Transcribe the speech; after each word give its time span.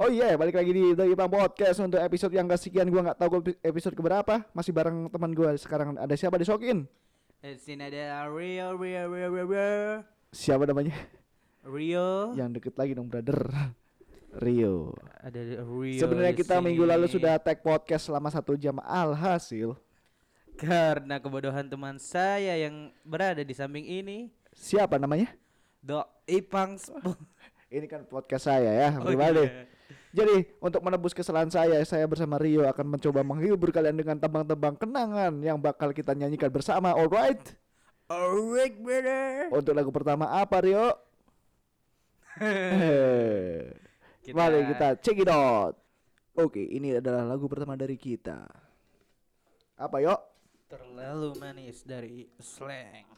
Oh 0.00 0.08
iya, 0.08 0.32
balik 0.32 0.56
lagi 0.56 0.72
di 0.72 0.96
The 0.96 1.12
Ipang 1.12 1.28
Podcast 1.28 1.76
untuk 1.76 2.00
episode 2.00 2.32
yang 2.32 2.48
kesekian 2.48 2.88
gua 2.88 3.04
nggak 3.04 3.20
tahu 3.20 3.44
episode 3.60 3.92
keberapa. 3.92 4.40
Masih 4.56 4.72
bareng 4.72 5.12
teman 5.12 5.28
gua 5.36 5.52
sekarang 5.60 5.92
ada 6.00 6.16
siapa 6.16 6.40
disokin? 6.40 6.88
Eh, 7.44 7.52
di 7.52 7.60
sini 7.60 7.84
ada 7.84 8.24
Rio, 8.32 8.80
Rio, 8.80 9.12
Rio, 9.12 9.28
Rio, 9.28 9.44
Rio, 9.44 10.00
Siapa 10.32 10.64
namanya? 10.64 10.96
Rio. 11.68 12.32
Yang 12.32 12.48
deket 12.56 12.74
lagi 12.80 12.96
dong, 12.96 13.12
brother. 13.12 13.44
Rio. 14.40 14.96
Ada 15.20 15.68
Rio. 15.68 16.00
Sebenarnya 16.00 16.32
kita 16.32 16.56
sini. 16.56 16.64
minggu 16.72 16.84
lalu 16.88 17.04
sudah 17.04 17.36
tag 17.36 17.60
podcast 17.60 18.08
selama 18.08 18.32
satu 18.32 18.56
jam. 18.56 18.80
Alhasil, 18.80 19.76
karena 20.56 21.20
kebodohan 21.20 21.68
teman 21.68 22.00
saya 22.00 22.56
yang 22.56 22.88
berada 23.04 23.44
di 23.44 23.52
samping 23.52 23.84
ini, 23.84 24.32
siapa 24.56 24.96
namanya? 24.96 25.28
Do 25.84 26.00
Ipang 26.24 26.80
Ini 27.68 27.84
kan 27.84 28.08
podcast 28.08 28.48
saya 28.48 28.72
ya, 28.72 28.88
Oh, 28.96 29.04
pribadi. 29.04 29.44
Jadi 30.10 30.58
untuk 30.58 30.82
menebus 30.82 31.14
kesalahan 31.14 31.46
saya, 31.46 31.78
saya 31.86 32.02
bersama 32.10 32.34
Rio 32.34 32.66
akan 32.66 32.98
mencoba 32.98 33.22
menghibur 33.22 33.70
kalian 33.70 33.94
dengan 33.94 34.18
tebang-tebang 34.18 34.74
kenangan 34.74 35.38
yang 35.38 35.54
bakal 35.62 35.94
kita 35.94 36.18
nyanyikan 36.18 36.50
bersama. 36.50 36.90
Alright? 36.98 37.54
Alright, 38.10 38.74
brother. 38.82 39.54
Untuk 39.54 39.70
lagu 39.70 39.94
pertama 39.94 40.26
apa 40.34 40.56
Rio? 40.66 40.86
Kita- 44.20 44.36
Mari 44.36 44.66
kita 44.74 44.98
check 45.00 45.16
it 45.16 45.30
out. 45.30 45.78
Oke, 46.36 46.62
ini 46.62 46.98
adalah 46.98 47.26
lagu 47.26 47.46
pertama 47.50 47.74
dari 47.74 47.98
kita. 47.98 48.46
Apa 49.78 49.98
yuk? 49.98 50.20
Terlalu 50.70 51.34
manis 51.40 51.82
dari 51.82 52.30
slang. 52.38 53.08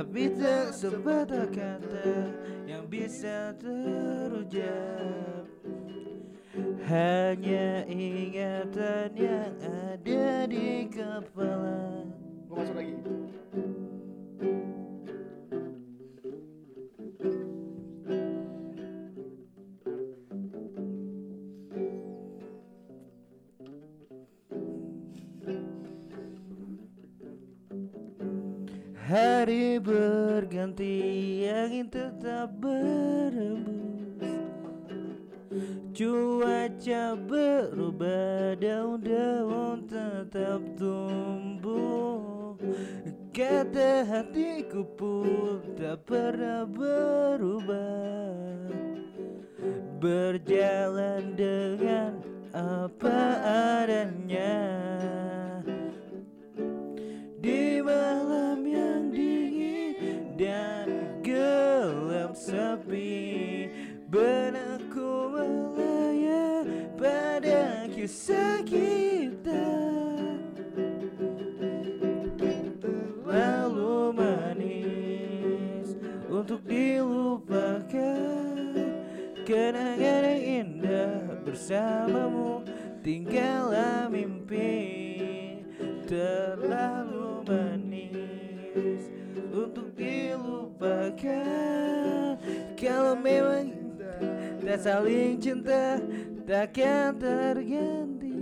Tapi 0.00 0.32
tak 0.32 0.72
sepatah 0.72 1.44
kata 1.52 2.32
yang 2.64 2.88
bisa 2.88 3.52
terucap 3.60 5.44
Hanya 6.88 7.84
ingatan 7.84 9.12
yang 9.12 9.52
ada 9.60 10.48
di 10.48 10.88
kepala 10.88 12.08
Gue 12.48 12.56
masuk 12.56 12.80
lagi. 12.80 12.96
Hari 29.10 29.82
berganti 29.82 31.42
angin 31.50 31.90
tetap 31.90 32.46
berembus. 32.62 33.82
Cuaca 35.90 37.18
berubah 37.18 38.54
daun-daun 38.54 39.82
tetap 39.90 40.62
tumbuh. 40.78 42.54
Kata 43.34 44.06
hatiku 44.06 44.86
pun 44.94 45.58
tak 45.74 46.06
pernah 46.06 46.62
berubah. 46.70 48.30
Berjalan 49.98 51.34
dengan 51.34 52.14
apa 52.54 53.18
adanya 53.82 54.54
di 57.40 57.80
malam 57.80 58.60
yang 58.68 59.08
dingin 59.08 60.36
dan 60.36 61.16
gelap 61.24 62.36
sepi 62.36 63.72
Benakku 64.12 65.32
melayang 65.32 66.68
pada 67.00 67.88
kisah 67.88 68.60
kita 68.68 69.72
Terlalu 72.36 74.12
manis 74.12 75.96
untuk 76.28 76.60
dilupakan. 76.68 78.52
Kenangan 79.48 80.22
yang 80.28 80.42
indah 80.66 81.40
bersamamu 81.46 82.60
tinggallah 83.00 84.10
mimpi 84.12 85.00
Terlalu 86.04 87.19
dilupakan 91.20 92.40
Kalau 92.76 93.14
memang 93.16 93.76
tak 94.64 94.80
saling 94.80 95.36
cinta 95.40 96.00
takkan 96.48 97.16
terganti 97.20 98.40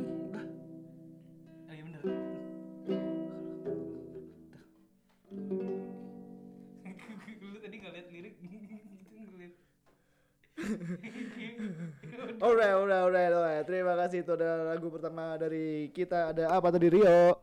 Alright, 12.43 12.75
alright, 12.75 13.03
alright, 13.03 13.33
alright. 13.33 13.63
Terima 13.63 13.95
kasih 13.95 14.27
itu 14.27 14.35
adalah 14.35 14.75
lagu 14.75 14.91
pertama 14.91 15.39
dari 15.39 15.89
kita. 15.95 16.35
Ada 16.35 16.51
apa 16.51 16.69
tadi 16.75 16.91
Rio? 16.91 17.39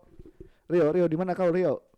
Rio, 0.68 0.86
Rio 0.92 1.06
di 1.08 1.18
mana 1.18 1.32
kau 1.32 1.48
Rio? 1.48 1.95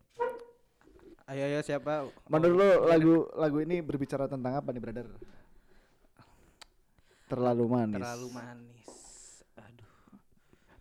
Ayo 1.27 1.43
ayo 1.43 1.59
siapa? 1.59 2.07
Menurut 2.31 2.55
lo 2.55 2.69
lagu 2.88 3.27
lagu 3.35 3.59
ini 3.59 3.83
berbicara 3.83 4.31
tentang 4.31 4.63
apa 4.63 4.71
nih, 4.71 4.79
brother? 4.79 5.11
Terlalu 7.27 7.67
manis. 7.67 7.99
terlalu 7.99 8.27
manis. 8.31 8.88
Aduh. 9.59 9.91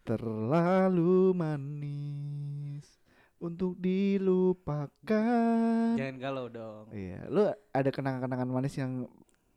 Terlalu 0.07 1.35
manis 1.35 2.87
untuk 3.43 3.75
dilupakan. 3.83 5.19
Jangan 5.99 6.17
galau 6.23 6.47
dong. 6.47 6.95
Iya, 6.95 7.27
lu 7.27 7.51
ada 7.51 7.91
kenangan-kenangan 7.91 8.47
manis 8.47 8.79
yang 8.79 9.11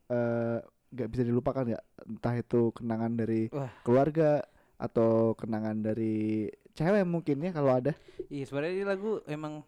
eh, 0.09 0.57
nggak 0.89 1.09
bisa 1.13 1.21
dilupakan 1.21 1.69
nggak? 1.69 1.85
Entah 2.09 2.33
itu 2.33 2.73
kenangan 2.73 3.13
dari 3.13 3.45
Wah. 3.53 3.69
keluarga 3.85 4.41
atau 4.81 5.37
kenangan 5.37 5.85
dari 5.85 6.49
cewek 6.73 7.05
mungkin 7.05 7.45
ya 7.45 7.53
kalau 7.53 7.77
ada. 7.77 7.93
Iya 8.33 8.49
sebenarnya 8.49 8.73
ini 8.73 8.85
lagu 8.89 9.21
emang 9.29 9.61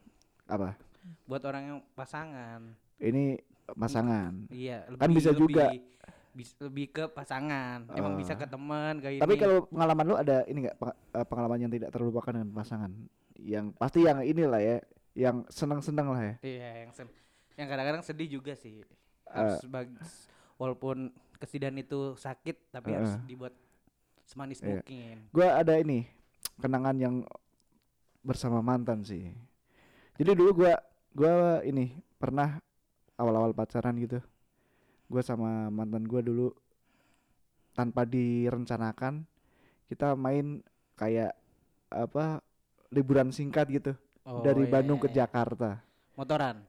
Apa? 0.49 0.75
Buat 1.23 1.41
orang 1.41 1.63
yang 1.65 1.79
pasangan. 1.91 2.73
Ini 2.97 3.39
pasangan. 3.71 4.47
Iya. 4.47 4.85
Kan 4.93 5.09
bisa 5.11 5.31
juga. 5.31 5.71
bis- 6.31 6.55
lebih 6.57 6.87
ke 6.87 7.03
pasangan. 7.07 7.91
Emang 7.91 8.15
bisa 8.15 8.31
Ah. 8.31 8.39
ke 8.39 8.47
teman 8.47 8.93
kayak 8.97 9.19
Tapi 9.19 9.35
ini. 9.35 9.41
kalau 9.41 9.67
pengalaman 9.67 10.05
lu 10.05 10.15
ada 10.15 10.37
ini 10.45 10.63
nggak 10.63 10.77
eh, 11.11 11.25
pengalaman 11.27 11.59
yang 11.59 11.71
tidak 11.71 11.91
terlupakan 11.91 12.31
dengan 12.31 12.51
pasangan? 12.51 12.91
Yang 13.35 13.65
pasti 13.75 13.99
yang 14.01 14.23
inilah 14.23 14.61
ya, 14.61 14.77
yang 15.11 15.43
senang-senang 15.47 16.07
lah 16.07 16.21
ya. 16.21 16.35
Iya 16.39 16.69
yang 16.81 16.91
sen- 16.93 17.11
yang 17.53 17.67
kadang-kadang 17.67 17.99
sedih 18.01 18.31
juga 18.31 18.55
sih. 18.55 18.79
Ah. 19.27 19.43
Harus 19.43 19.59
bag- 19.65 19.91
walaupun 20.55 21.11
kesedihan 21.35 21.75
itu 21.75 22.15
sakit 22.15 22.71
tapi 22.71 22.93
harus 22.93 23.11
Ah. 23.11 23.23
dibuat 23.27 23.51
semanis 24.23 24.63
Iya. 24.63 24.79
mungkin. 24.79 25.15
Gua 25.31 25.59
ada 25.59 25.75
ini 25.75 26.07
kenangan 26.57 26.95
yang 26.95 27.15
bersama 28.21 28.61
mantan 28.61 29.03
sih. 29.03 29.35
Jadi 30.15 30.31
dulu 30.31 30.63
gua 30.63 30.79
gua 31.15 31.61
ini 31.63 31.95
pernah 32.17 32.59
awal-awal 33.19 33.51
pacaran 33.53 33.95
gitu. 33.99 34.19
Gua 35.11 35.21
sama 35.23 35.67
mantan 35.71 36.07
gua 36.07 36.21
dulu 36.23 36.51
tanpa 37.71 38.03
direncanakan 38.03 39.23
kita 39.87 40.15
main 40.15 40.59
kayak 40.99 41.35
apa 41.91 42.39
liburan 42.91 43.31
singkat 43.31 43.67
gitu 43.71 43.93
Oh, 44.21 44.45
dari 44.45 44.69
iya, 44.69 44.69
Bandung 44.69 45.01
ke 45.01 45.09
iya, 45.09 45.13
iya. 45.17 45.19
Jakarta. 45.25 45.81
Motoran. 46.13 46.61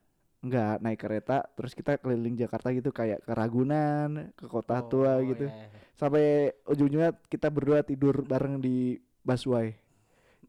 Enggak 0.43 0.81
naik 0.81 0.99
kereta 1.05 1.45
terus 1.53 1.77
kita 1.77 2.01
keliling 2.01 2.35
Jakarta 2.35 2.73
gitu 2.73 2.89
kayak 2.91 3.21
ke 3.23 3.33
Ragunan, 3.37 4.33
ke 4.35 4.49
Kota 4.49 4.81
Oh, 4.81 4.89
Tua 4.89 5.21
gitu. 5.21 5.47
iya, 5.53 5.69
iya. 5.69 5.79
Sampai 5.95 6.51
ujung-ujungnya 6.65 7.13
kita 7.29 7.53
berdua 7.53 7.85
tidur 7.85 8.25
bareng 8.25 8.59
di 8.59 8.97
busway. 9.23 9.77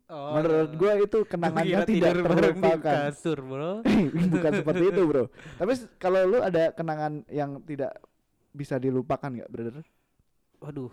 Oh, 0.06 0.36
Menurut 0.36 0.70
iya. 0.70 0.78
gua 0.78 0.94
itu 1.00 1.20
kenangannya 1.24 1.78
kira 1.80 1.88
tidak 1.88 2.12
terlupakan. 2.20 2.80
kasur 3.08 3.40
bro 3.40 3.72
Bukan 4.36 4.52
seperti 4.54 4.84
itu, 4.86 5.02
Bro. 5.04 5.24
Tapi 5.56 5.72
kalau 5.96 6.20
lu 6.28 6.38
ada 6.38 6.70
kenangan 6.70 7.24
yang 7.28 7.58
tidak 7.62 7.96
bisa 8.52 8.76
dilupakan 8.78 9.32
nggak, 9.32 9.50
brother? 9.50 9.82
Waduh. 10.60 10.92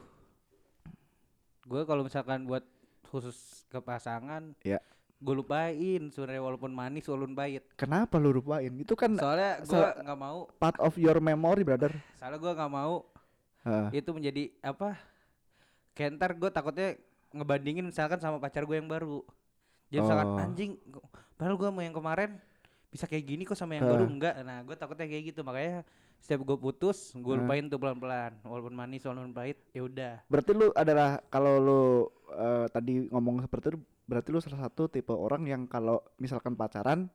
Gue 1.62 1.82
kalau 1.84 2.02
misalkan 2.02 2.46
buat 2.46 2.64
khusus 3.06 3.36
ke 3.66 3.78
pasangan, 3.78 4.54
Ya. 4.62 4.78
gue 5.16 5.34
lupain 5.36 6.00
sebenarnya 6.08 6.40
walaupun 6.40 6.70
manis 6.70 7.04
walaupun 7.04 7.34
pahit. 7.34 7.66
Kenapa 7.76 8.16
lu 8.16 8.32
lupain? 8.32 8.72
Itu 8.72 8.94
kan 8.94 9.14
Soalnya 9.14 9.60
gue 9.60 9.84
nggak 10.00 10.18
mau, 10.18 10.48
part 10.56 10.78
of 10.78 10.96
your 10.96 11.18
memory, 11.18 11.60
brother. 11.60 11.92
soalnya 12.16 12.38
gue 12.38 12.52
nggak 12.52 12.72
mau 12.72 13.04
Heeh. 13.62 14.00
itu 14.00 14.10
menjadi 14.10 14.42
apa? 14.62 14.96
Kayak 15.92 16.10
ntar 16.16 16.30
gue 16.32 16.48
takutnya 16.48 16.88
ngebandingin 17.32 17.84
misalkan 17.84 18.18
sama 18.18 18.36
pacar 18.36 18.62
gue 18.62 18.74
yang 18.74 18.86
baru. 18.86 19.22
Jadi 19.88 20.00
misalkan 20.00 20.28
Oh. 20.28 20.38
anjing, 20.38 20.70
padahal 21.34 21.56
gue 21.56 21.68
mau 21.68 21.82
yang 21.82 21.92
kemarin 21.92 22.38
bisa 22.86 23.06
kayak 23.06 23.24
gini 23.24 23.42
kok 23.42 23.54
sama 23.54 23.74
yang 23.74 23.86
baru 23.86 24.02
Heeh. 24.02 24.12
enggak. 24.12 24.34
Nah 24.42 24.62
gue 24.62 24.74
takutnya 24.74 25.06
kayak 25.06 25.24
gitu 25.30 25.40
makanya 25.40 25.82
setiap 26.20 26.44
gue 26.44 26.54
putus 26.54 27.10
gue 27.12 27.34
lupain 27.34 27.64
tuh 27.64 27.78
pelan-pelan 27.78 28.36
walaupun 28.42 28.74
manis 28.74 29.02
walaupun 29.02 29.32
pahit 29.32 29.58
ya 29.70 29.82
udah. 29.82 30.14
Berarti 30.26 30.50
lu 30.52 30.68
adalah 30.72 31.22
kalau 31.26 31.54
lu 31.56 31.82
eh, 32.30 32.66
tadi 32.68 33.08
ngomong 33.08 33.40
seperti 33.40 33.74
itu 33.74 33.78
berarti 34.04 34.28
lu 34.28 34.38
salah 34.38 34.60
satu 34.60 34.86
tipe 34.86 35.10
orang 35.10 35.42
yang 35.44 35.62
kalau 35.64 36.02
misalkan 36.16 36.52
pacaran 36.52 37.06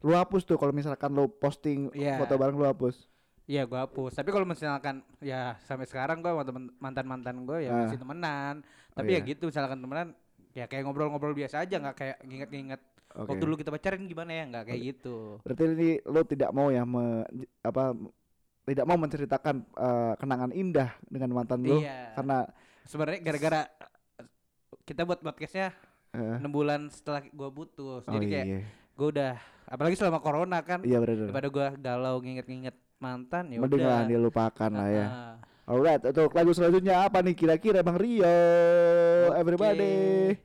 lu 0.00 0.12
hapus 0.12 0.42
tuh 0.44 0.56
kalau 0.56 0.70
misalkan 0.70 1.10
lu 1.10 1.30
posting 1.30 1.90
Iya. 1.92 2.18
foto 2.18 2.34
bareng 2.34 2.54
lu 2.54 2.64
hapus. 2.64 3.06
Iya 3.50 3.66
gue 3.66 3.74
hapus. 3.76 4.14
Tapi 4.14 4.30
kalau 4.30 4.46
misalkan 4.46 5.02
ya 5.18 5.58
sampai 5.60 5.82
sekarang 5.82 6.22
gue 6.22 6.30
temen 6.46 6.70
mantan 6.78 7.02
mantan 7.02 7.42
gue 7.42 7.66
ya 7.66 7.74
Ah. 7.74 7.78
masih 7.82 7.98
temenan. 7.98 8.62
Oh, 8.62 8.96
Tapi 8.96 9.10
ya 9.10 9.18
iya. 9.18 9.26
gitu 9.26 9.50
misalkan 9.50 9.82
temenan 9.82 10.14
ya 10.50 10.70
kayak 10.70 10.86
ngobrol-ngobrol 10.86 11.34
biasa 11.34 11.62
aja 11.62 11.76
nggak 11.76 11.96
kayak 11.96 12.16
nginget-nginget 12.22 12.78
Oke. 13.12 13.26
waktu 13.26 13.42
dulu 13.42 13.54
kita 13.54 13.70
pacaran 13.70 14.06
gimana 14.06 14.30
ya 14.30 14.44
nggak 14.46 14.64
kayak 14.64 14.80
gitu. 14.88 15.42
Berarti 15.42 15.62
ini 15.66 15.90
lu 16.00 16.20
tidak 16.24 16.50
mau 16.50 16.70
ya 16.70 16.86
me- 16.86 17.26
apa 17.60 17.90
tidak 18.62 18.86
mau 18.86 18.94
menceritakan 18.94 19.56
eh, 19.66 20.12
kenangan 20.14 20.50
indah 20.52 20.90
dengan 21.04 21.30
mantan 21.32 21.58
lu 21.60 21.82
Iya. 21.82 22.14
karena 22.14 22.38
Sebenarnya 22.86 23.18
gara-gara 23.20 23.60
kita 24.84 25.02
buat 25.02 25.18
podcastnya 25.20 25.74
eh, 26.12 26.38
enam 26.38 26.50
bulan 26.50 26.86
setelah 26.86 27.22
gue 27.22 27.50
putus. 27.50 28.02
oh 28.02 28.12
Jadi 28.12 28.26
kayak 28.28 28.46
iya. 28.48 28.60
gue 28.94 29.08
udah 29.08 29.32
apalagi 29.66 29.94
selama 29.94 30.18
corona 30.18 30.58
kan 30.60 30.82
Iya 30.82 30.98
benar. 30.98 31.26
daripada 31.26 31.48
gue 31.48 31.66
galau 31.78 32.14
nginget-nginget 32.20 32.74
mantan 33.00 33.48
ya 33.48 33.58
Mending 33.64 33.80
udah. 33.80 34.04
dilupakan 34.04 34.70
lah 34.70 34.88
ya. 34.92 35.06
Alright, 35.64 36.02
untuk 36.04 36.34
lagu 36.36 36.52
selanjutnya 36.52 37.06
apa 37.06 37.24
nih 37.24 37.34
kira-kira 37.34 37.80
Bang 37.80 37.96
Rio? 37.96 38.26
Everybody. 39.34 40.36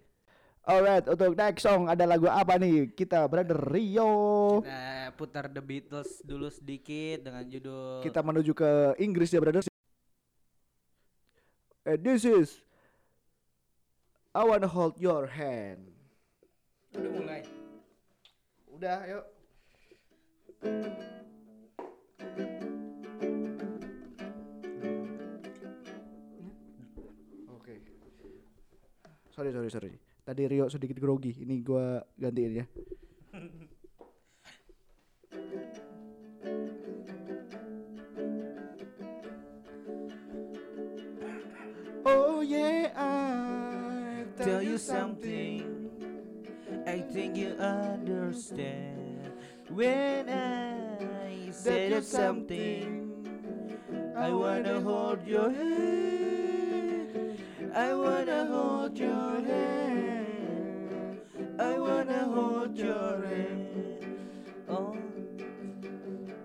Alright, 0.65 1.05
untuk 1.05 1.33
next 1.37 1.61
song 1.61 1.85
ada 1.91 2.07
lagu 2.07 2.25
apa 2.25 2.57
nih? 2.57 2.93
Kita 2.95 3.27
brother 3.27 3.57
Rio. 3.69 4.61
Kita 4.63 5.11
putar 5.13 5.45
The 5.51 5.61
Beatles 5.61 6.21
dulu 6.25 6.49
sedikit 6.49 7.21
dengan 7.29 7.45
judul 7.45 8.01
Kita 8.01 8.21
menuju 8.25 8.51
ke 8.55 8.97
Inggris 8.97 9.29
ya 9.29 9.41
brother. 9.43 9.61
And 11.85 12.01
this 12.01 12.25
is 12.25 12.61
I 14.33 14.41
wanna 14.41 14.69
hold 14.69 14.97
your 14.97 15.27
hand. 15.27 15.91
udah 16.95 17.11
mulai. 17.11 17.41
Udah, 18.71 18.97
yuk. 19.07 19.25
Sorry, 29.35 29.51
sorry, 29.51 29.67
sorry. 29.67 29.91
Tadi 30.23 30.47
Rio 30.47 30.71
sedikit 30.71 30.95
grogi. 30.95 31.43
Ini 31.43 31.59
gua 31.59 31.99
gantiin 32.15 32.63
ya. 32.63 32.65
Oh 42.07 42.39
yeah, 42.39 42.95
I 42.95 44.23
tell 44.39 44.63
you 44.63 44.79
something. 44.79 45.67
I 46.87 47.03
think 47.03 47.35
you 47.35 47.59
understand 47.59 49.35
when 49.67 50.31
I 50.31 51.51
say 51.51 51.91
something. 51.99 53.11
I 54.15 54.31
wanna 54.31 54.79
hold 54.79 55.27
your 55.27 55.51
hand. 55.51 56.04
I 57.75 57.93
wanna 57.93 58.45
hold 58.45 58.97
your 58.97 59.41
hand. 59.41 61.19
I 61.59 61.77
wanna 61.77 62.23
hold 62.23 62.77
your 62.77 63.21
hand. 63.27 64.07
Oh, 64.69 64.95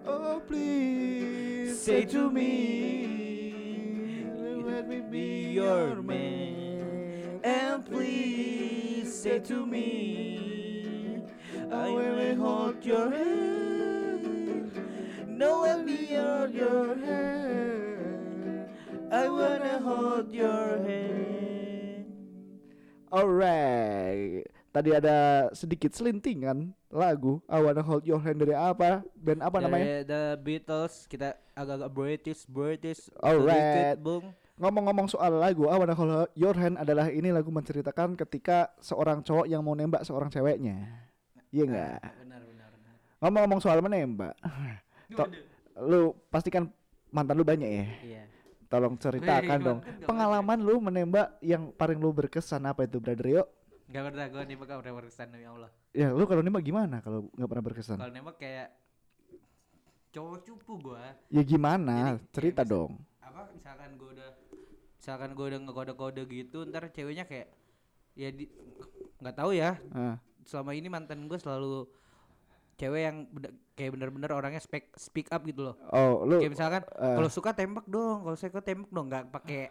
Oh 0.07 0.43
please 0.49 1.81
say 1.81 2.05
to 2.07 2.31
me, 2.33 4.27
let 4.65 4.89
me 4.89 5.03
be 5.09 5.53
your 5.53 6.03
man. 6.03 7.41
And 7.45 7.87
please 7.87 9.15
say 9.23 9.39
to 9.39 9.65
me, 9.65 11.23
I 11.71 11.91
wanna 11.91 12.35
hold 12.35 12.85
your 12.85 13.09
hand. 13.09 14.73
No, 15.29 15.61
let 15.63 15.85
me 15.87 16.07
hold 16.07 16.53
your 16.53 16.97
hand. 16.97 18.69
I 19.13 19.29
wanna 19.29 19.79
hold 19.81 20.33
your 20.33 20.79
hand. 20.79 20.90
Alright. 23.11 24.47
Tadi 24.71 24.91
ada 24.95 25.51
sedikit 25.51 25.91
selintingan 25.91 26.71
lagu 26.87 27.43
I 27.51 27.59
Wanna 27.59 27.83
Hold 27.83 28.07
Your 28.07 28.23
Hand 28.23 28.39
dari 28.39 28.55
apa? 28.55 29.03
Band 29.19 29.43
apa 29.43 29.59
namanya? 29.59 29.83
Dari 29.83 30.07
The 30.07 30.23
Beatles 30.39 31.11
kita 31.11 31.35
agak-agak 31.59 31.91
British, 31.91 32.47
British. 32.47 33.11
Alright. 33.19 33.99
Bung. 33.99 34.31
Ngomong-ngomong 34.63 35.11
soal 35.11 35.43
lagu 35.43 35.67
I 35.67 35.75
Wanna 35.75 35.99
Hold 35.99 36.31
Your 36.39 36.55
Hand 36.55 36.79
adalah 36.79 37.11
ini 37.11 37.35
lagu 37.35 37.51
menceritakan 37.51 38.15
ketika 38.15 38.71
seorang 38.79 39.27
cowok 39.27 39.51
yang 39.51 39.67
mau 39.67 39.75
nembak 39.75 40.07
seorang 40.07 40.31
ceweknya. 40.31 40.79
Iya 41.51 41.67
enggak? 41.67 41.99
Ah, 42.07 42.15
Benar, 42.23 42.41
benar, 42.47 42.69
benar. 42.71 42.95
Ngomong-ngomong 43.19 43.59
soal 43.59 43.83
menembak. 43.83 44.39
To- 45.19 45.35
lu 45.83 46.15
pastikan 46.31 46.71
mantan 47.11 47.35
lu 47.35 47.43
banyak 47.43 47.67
ya? 47.67 47.87
Iya. 48.07 48.23
Tolong 48.71 48.95
ceritakan 48.95 49.59
Wih, 49.59 49.67
dong. 49.67 49.79
gak 49.83 50.07
Pengalaman 50.07 50.59
lu 50.63 50.79
menembak 50.79 51.35
yang 51.43 51.75
paling 51.75 51.99
lu 51.99 52.15
berkesan 52.15 52.63
apa 52.63 52.87
itu, 52.87 53.03
Brother 53.03 53.19
Rio? 53.21 53.43
Gak 53.91 54.03
pernah 54.07 54.27
gue 54.31 54.43
nembak 54.47 54.67
gak 54.71 54.79
pernah 54.79 54.97
berkesan 54.97 55.27
demi 55.29 55.43
Allah. 55.45 55.71
Ya, 55.91 56.15
lu 56.15 56.23
kalau 56.23 56.39
nembak 56.39 56.63
gimana 56.63 57.03
kalau 57.03 57.27
nggak 57.35 57.51
pernah 57.51 57.65
berkesan? 57.67 57.99
Kalau 57.99 58.15
nembak 58.15 58.39
kayak 58.39 58.71
cowok 60.11 60.39
cupu 60.47 60.73
gue. 60.81 61.03
Ya 61.29 61.43
gimana? 61.43 61.91
Jadi, 61.93 62.07
kayak 62.15 62.31
Cerita 62.31 62.63
misal- 62.63 62.71
dong. 62.71 62.93
Apa 63.21 63.41
misalkan 63.51 63.91
gue 63.95 64.11
udah 64.13 64.31
misalkan 64.95 65.31
gue 65.33 65.47
udah 65.49 65.61
ngekode-kode 65.61 66.23
gitu 66.29 66.59
ntar 66.65 66.87
ceweknya 66.89 67.25
kayak 67.25 67.51
ya 68.13 68.29
di 68.29 68.47
nggak 69.17 69.35
tahu 69.35 69.51
ya 69.51 69.81
Ah. 69.91 70.21
selama 70.45 70.71
ini 70.73 70.87
mantan 70.87 71.25
gue 71.25 71.39
selalu 71.41 71.89
cewek 72.81 73.03
yang 73.03 73.17
beda- 73.29 73.53
kayak 73.75 73.91
bener-bener 73.93 74.31
orangnya 74.31 74.59
speak 74.59 74.89
speak 74.95 75.29
up 75.29 75.43
gitu 75.43 75.61
loh 75.63 75.77
Oh, 75.89 76.25
lu 76.25 76.39
kayak 76.39 76.51
misalkan 76.51 76.83
eh. 76.87 77.15
kalau 77.15 77.29
suka 77.29 77.53
tembak 77.53 77.85
dong 77.87 78.19
kalau 78.23 78.35
suka 78.35 78.61
tembak 78.61 78.89
dong 78.89 79.07
nggak 79.07 79.29
pakai 79.31 79.69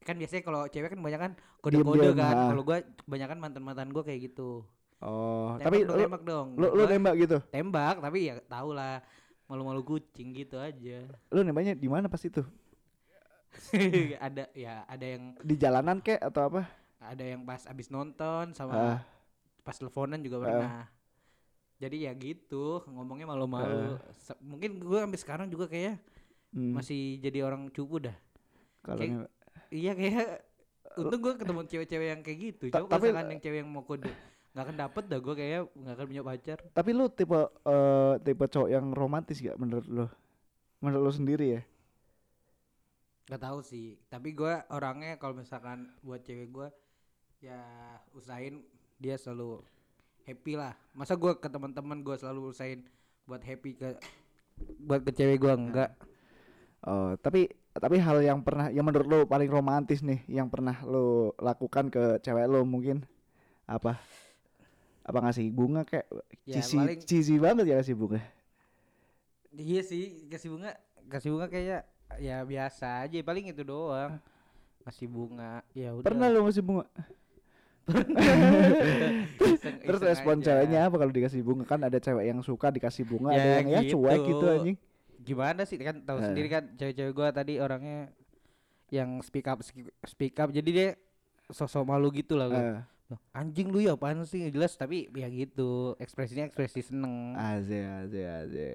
kan 0.00 0.14
biasanya 0.14 0.42
kalau 0.42 0.60
cewek 0.66 0.88
kan 0.88 0.98
kebanyakan 0.98 1.30
kode-kode 1.58 2.00
Diem-diem, 2.00 2.16
kan 2.16 2.34
ah. 2.34 2.48
kalau 2.48 2.62
gue 2.64 2.78
kebanyakan 3.00 3.36
mantan-mantan 3.38 3.88
gue 3.88 4.02
kayak 4.02 4.20
gitu 4.26 4.66
Oh, 4.98 5.54
tembak 5.54 5.62
tapi 5.62 5.76
dong, 5.80 5.94
lu, 5.94 6.02
tembak 6.02 6.22
dong 6.24 6.46
lu, 6.54 6.66
lu 6.72 6.82
Gua 6.82 6.90
nembak 6.90 7.14
gitu. 7.16 7.38
tembak 7.48 7.96
tapi 7.98 8.18
ya 8.24 8.34
tau 8.44 8.70
lah 8.70 8.98
malu-malu 9.46 9.86
kucing 9.86 10.34
gitu 10.34 10.58
aja 10.58 11.06
Lu 11.30 11.40
nembaknya 11.40 11.72
di 11.72 11.86
mana 11.86 12.06
pas 12.06 12.18
itu? 12.20 12.42
ada 14.20 14.44
ya 14.52 14.84
ada 14.84 15.06
yang 15.06 15.34
Di 15.40 15.54
jalanan 15.54 15.98
kek 15.98 16.18
atau 16.20 16.46
apa? 16.46 16.62
ada 16.98 17.22
yang 17.22 17.46
pas 17.46 17.62
abis 17.64 17.88
nonton 17.88 18.50
sama 18.52 18.74
Ah. 18.74 18.98
pas 19.62 19.72
teleponan 19.72 20.18
juga 20.18 20.42
pernah 20.42 20.90
jadi 21.78 22.10
ya 22.10 22.12
gitu 22.12 22.82
ngomongnya 22.84 23.26
malu-malu. 23.26 23.96
Se- 24.12 24.38
mungkin 24.38 24.78
gue 24.78 24.98
sampai 24.98 25.18
sekarang 25.18 25.46
juga 25.46 25.66
kayak 25.66 25.98
Hmm, 26.48 26.72
masih 26.72 27.20
jadi 27.20 27.44
orang 27.44 27.68
cupu 27.68 28.00
dah. 28.00 28.16
Kalau 28.80 28.98
kayak- 28.98 29.28
iya 29.68 29.92
kayak 29.92 30.48
untung 30.96 31.20
gue 31.20 31.34
ketemu 31.36 31.60
cewek-cewek 31.62 32.08
yang 32.08 32.20
kayak 32.24 32.38
gitu. 32.40 32.64
Coba 32.72 32.88
tapi- 32.88 33.12
misalkan 33.12 33.28
yang 33.28 33.42
cewek 33.42 33.58
yang 33.60 33.68
mau 33.68 33.84
kode 33.84 34.08
nggak 34.48 34.64
akan 34.64 34.76
dapet 34.76 35.04
dah 35.06 35.20
gue 35.20 35.34
kayak 35.36 35.60
nggak 35.70 35.94
akan 35.94 36.06
punya 36.08 36.24
pacar. 36.24 36.58
Tapi 36.72 36.90
lu 36.90 37.04
tipe 37.08 37.36
eh 37.62 38.14
tipe 38.18 38.44
cowok 38.44 38.68
yang 38.68 38.86
romantis 38.90 39.38
gak 39.38 39.54
menurut 39.54 39.86
lu? 39.86 40.06
Menurut 40.80 41.02
lu 41.04 41.12
sendiri 41.14 41.46
ya? 41.52 41.62
nggak 43.28 43.44
tahu 43.44 43.60
sih. 43.60 44.00
Tapi 44.08 44.32
gue 44.32 44.52
orangnya 44.68 45.20
kalau 45.20 45.36
misalkan 45.36 45.92
buat 46.00 46.24
cewek 46.24 46.48
gue 46.48 46.68
ya 47.38 47.60
usahain 48.10 48.64
dia 48.96 49.14
selalu 49.14 49.60
happy 50.28 50.52
lah. 50.54 50.76
Masa 50.92 51.16
gue 51.16 51.32
ke 51.34 51.48
teman-teman 51.48 51.98
gue 51.98 52.14
selalu 52.14 52.52
usahain 52.52 52.84
buat 53.24 53.40
happy 53.40 53.72
ke 53.74 53.88
buat 54.78 55.00
ke 55.00 55.10
cewek 55.10 55.38
gue 55.38 55.52
enggak. 55.54 55.90
Oh, 56.80 57.16
tapi 57.18 57.48
tapi 57.72 57.96
hal 57.96 58.20
yang 58.20 58.38
pernah 58.42 58.68
yang 58.68 58.84
menurut 58.84 59.06
lu 59.06 59.18
paling 59.24 59.48
romantis 59.48 60.02
nih 60.02 60.20
yang 60.28 60.46
pernah 60.46 60.76
lu 60.84 61.32
lakukan 61.36 61.88
ke 61.88 62.20
cewek 62.20 62.44
lu 62.44 62.62
mungkin? 62.62 63.02
Apa? 63.64 63.96
Apa 65.02 65.18
ngasih 65.24 65.48
bunga 65.48 65.82
kayak 65.82 66.04
Ya, 66.44 66.60
cheesy, 66.60 66.76
paling- 66.76 67.02
cheesy 67.02 67.36
banget 67.36 67.64
ya 67.66 67.74
ngasih 67.80 67.96
bunga. 67.96 68.20
iya 69.50 69.80
sih 69.80 70.28
kasih 70.28 70.54
bunga 70.54 70.70
kasih 71.08 71.32
bunga 71.32 71.48
kayak 71.48 71.82
ya 72.20 72.44
biasa 72.44 73.04
aja 73.04 73.16
paling 73.22 73.48
itu 73.48 73.64
doang. 73.64 74.20
Ngasih 74.84 75.06
bunga 75.06 75.60
ya 75.72 75.92
udah. 75.92 76.04
Pernah 76.04 76.26
lu 76.28 76.44
ngasih 76.44 76.62
bunga? 76.62 76.84
Iseng- 77.88 79.80
Terus 79.86 80.00
iseng 80.00 80.08
respon 80.08 80.36
aja. 80.36 80.44
ceweknya 80.52 80.80
apa 80.84 80.96
kalau 80.96 81.10
dikasih 81.10 81.40
bunga? 81.40 81.64
Kan 81.64 81.80
ada 81.82 81.96
cewek 81.96 82.24
yang 82.24 82.40
suka 82.40 82.68
dikasih 82.68 83.04
bunga, 83.04 83.30
ada 83.30 83.40
Ya, 83.40 83.54
yang 83.58 83.68
ya 83.70 83.80
cuek 83.86 84.18
gitu. 84.18 84.28
gitu 84.30 84.46
anjing. 84.46 84.76
gimana 85.18 85.60
sih 85.62 85.76
kan 85.76 86.00
tahu 86.00 86.18
Eh. 86.18 86.24
sendiri 86.24 86.48
kan 86.48 86.64
cewek-cewek 86.72 87.12
gua 87.12 87.28
tadi 87.28 87.58
orangnya 87.58 88.08
yang 88.88 89.20
speak 89.20 89.44
up 89.44 89.60
speak 90.02 90.32
up 90.34 90.48
jadi 90.48 90.64
dia 90.64 90.88
sosok 91.46 91.84
malu 91.84 92.08
gitu 92.10 92.32
lah 92.32 92.46
gua. 92.46 92.62
Loh, 93.06 93.20
anjing 93.32 93.66
lu 93.66 93.78
ya 93.78 93.92
apaan 93.92 94.20
sih 94.22 94.46
jelas 94.46 94.72
tapi 94.74 95.08
ya 95.10 95.26
gitu 95.26 95.96
ekspresinya 95.96 96.44
ekspresi 96.44 96.80
seneng 96.82 97.32
Aze, 97.34 97.76
aze, 97.80 98.20
aze. 98.22 98.68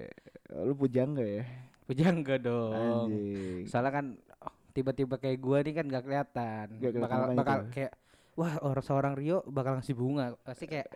Lu 0.52 0.74
pujang 0.74 1.14
gak 1.14 1.26
ya? 1.32 1.44
Pujang 1.84 2.18
enggak 2.18 2.40
dong 2.40 3.06
Anjing. 3.06 3.62
soalnya 3.64 3.92
kan 3.92 4.06
oh, 4.40 4.54
tiba-tiba 4.70 5.14
kayak 5.16 5.38
gua 5.38 5.58
nih 5.60 5.70
kan 5.72 5.86
gak 5.86 6.02
kelihatan 6.02 6.66
kelihatan 6.76 7.00
bakal 7.00 7.18
bakal 7.32 7.58
tuh? 7.60 7.70
kayak 7.72 7.92
wah 8.34 8.58
orang 8.60 8.82
seorang 8.82 9.14
Rio 9.14 9.42
bakal 9.46 9.76
ngasih 9.76 9.92
bunga 9.92 10.34
pasti 10.40 10.64
kayak 10.64 10.88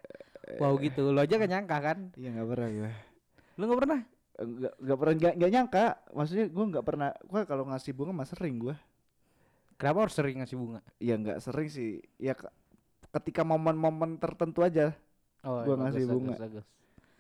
wow 0.59 0.75
gitu 0.77 1.09
lo 1.09 1.19
aja 1.19 1.35
gak 1.35 1.47
nyangka 1.47 1.77
kan 1.79 1.99
Iya 2.15 2.29
nggak 2.33 2.49
pernah 2.49 2.69
gue. 2.71 2.93
lu 3.55 3.65
gak 3.65 3.81
pernah 3.81 4.01
Nggak 4.39 4.75
nggak 4.79 4.97
pernah 4.97 5.15
nggak 5.17 5.35
nggak 5.35 5.51
nyangka. 5.51 5.85
Maksudnya 6.15 6.47
gue 6.47 6.65
nggak 6.71 6.87
pernah. 6.87 7.11
Gue 7.21 7.41
kalau 7.43 7.67
ngasih 7.67 7.91
bunga 7.91 8.13
mah 8.13 8.23
sering 8.23 8.55
gue. 8.57 8.75
kenapa 9.75 9.99
harus 10.01 10.15
sering 10.15 10.39
ngasih 10.39 10.55
bunga 10.55 10.79
Ya 10.97 11.15
nggak 11.15 11.39
sering 11.41 11.67
sih. 11.67 11.99
Ya 12.17 12.33
ke- 12.33 12.47
ketika 13.11 13.43
momen-momen 13.43 14.15
tertentu 14.17 14.63
aja. 14.63 14.95
oh 15.43 15.59
Gua 15.63 15.75
bagus, 15.75 15.79
ngasih 15.81 16.03
bagus, 16.05 16.15
bunga. 16.15 16.35
bagus. 16.39 16.65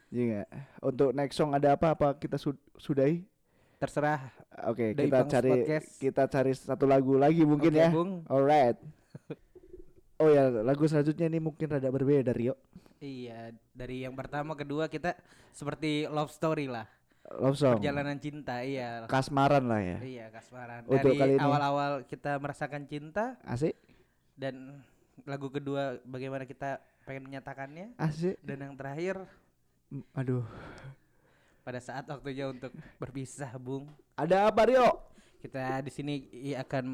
Iya 0.09 0.23
nggak? 0.25 0.49
Untuk 0.81 1.09
next 1.11 1.35
song 1.35 1.51
ada 1.53 1.75
apa? 1.75 1.87
Apa 1.91 2.15
kita 2.15 2.39
sud- 2.39 2.63
sudahi? 2.77 3.27
terserah 3.79 4.31
Oke, 4.67 4.91
Dari 4.91 5.07
kita 5.07 5.19
cari 5.25 5.51
Podcast. 5.53 5.89
kita 5.99 6.23
cari 6.25 6.51
satu 6.51 6.83
lagu 6.85 7.15
lagi 7.15 7.43
mungkin 7.43 7.71
Oke, 7.71 7.79
ya. 7.79 7.91
Bung. 7.91 8.23
Alright. 8.27 8.79
Oh 10.19 10.29
ya, 10.29 10.51
lagu 10.51 10.83
selanjutnya 10.85 11.31
ini 11.31 11.39
mungkin 11.39 11.71
rada 11.71 11.87
berbeda 11.89 12.35
Rio. 12.35 12.59
Iya, 12.99 13.55
dari 13.71 14.03
yang 14.03 14.19
pertama 14.19 14.59
kedua 14.59 14.91
kita 14.91 15.15
seperti 15.55 16.11
love 16.11 16.35
story 16.35 16.67
lah. 16.67 16.91
Love 17.39 17.55
song. 17.55 17.79
Perjalanan 17.79 18.19
cinta, 18.19 18.67
iya. 18.67 19.07
Kasmaran 19.07 19.63
lah 19.69 19.79
ya. 19.79 19.99
Iya, 20.03 20.27
kasmaran. 20.35 20.83
Untuk 20.91 21.15
Dari 21.15 21.39
awal-awal 21.39 22.03
kita 22.03 22.41
merasakan 22.41 22.89
cinta 22.89 23.39
Asik, 23.47 23.79
dan 24.35 24.83
lagu 25.23 25.47
kedua 25.47 26.03
bagaimana 26.03 26.43
kita 26.43 26.83
pengen 27.07 27.29
menyatakannya 27.29 27.95
asik. 27.97 28.37
dan 28.43 28.59
yang 28.69 28.75
terakhir 28.75 29.17
Mm, 29.89 30.05
Aduh. 30.13 30.45
pada 31.65 31.81
saat 31.81 32.05
waktunya 32.05 32.45
untuk 32.45 32.69
berpisah, 33.01 33.49
Bung. 33.57 33.89
Ada 34.21 34.53
apa 34.53 34.69
Rio? 34.69 35.01
Kita 35.41 35.81
di 35.81 35.89
sini 35.89 36.15
akan 36.53 36.85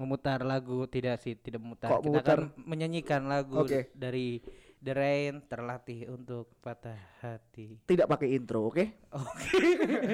memutar 0.00 0.40
lagu 0.40 0.88
tidak 0.88 1.20
sih, 1.20 1.36
tidak 1.36 1.60
memutar. 1.60 1.92
Kok 1.92 2.00
kita 2.00 2.08
memutar? 2.08 2.38
akan 2.40 2.40
menyanyikan 2.64 3.22
lagu 3.28 3.60
Oke. 3.60 3.92
dari 3.92 4.40
The 4.80 4.96
Rain 4.96 5.44
terlatih 5.44 6.08
untuk 6.08 6.56
patah 6.64 6.96
hati. 7.20 7.84
Tidak 7.84 8.08
pakai 8.08 8.32
intro, 8.32 8.72
oke? 8.72 9.12
Oke. 9.12 9.60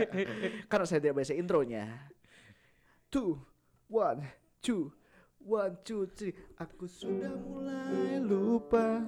Karena 0.71 0.85
saya 0.91 0.99
tidak 0.99 1.23
biasa 1.23 1.39
intronya. 1.39 1.87
Two, 3.07 3.39
one, 3.87 4.27
two, 4.59 4.91
one, 5.39 5.79
two, 5.87 6.11
three. 6.19 6.35
Aku 6.59 6.91
sudah 6.91 7.31
mulai 7.47 8.19
lupa. 8.19 9.07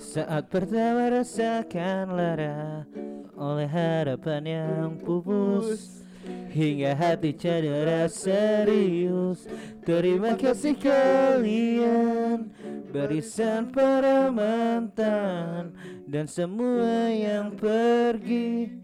Saat 0.00 0.48
pertama 0.48 1.12
rasakan 1.12 2.16
lara 2.16 2.88
oleh 3.36 3.68
harapan 3.68 4.42
yang 4.42 4.96
pupus 4.96 6.07
Hingga 6.48 6.96
hati 6.96 7.36
cedera 7.36 8.08
serius. 8.08 9.44
Terima 9.84 10.32
kasih 10.32 10.74
kalian. 10.80 12.52
Barisan 12.88 13.68
para 13.68 14.32
mantan 14.32 15.76
Dan 16.08 16.24
semua 16.24 17.12
yang 17.12 17.52
pergi. 17.52 18.80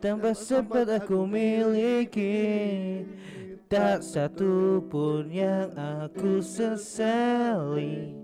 Tanpa 0.00 0.36
sempat 0.36 0.92
aku 0.92 1.24
miliki. 1.24 3.02
Tak 3.66 4.04
satu 4.04 4.84
pun 4.86 5.26
yang 5.32 5.74
aku 5.74 6.38
sesali 6.38 8.14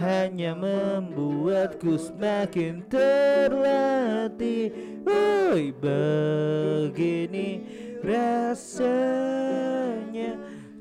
hanya 0.00 0.56
membuatku 0.56 2.00
semakin 2.00 2.80
terlatih. 2.88 4.72
Woi 5.04 5.76
begini 5.76 7.60
rasanya 8.00 9.20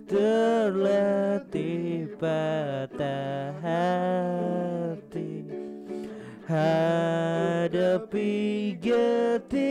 terlatih 0.08 2.16
patah 2.16 3.52
hati. 3.60 5.44
Hadapi 6.48 8.32
getirnya 8.82 9.70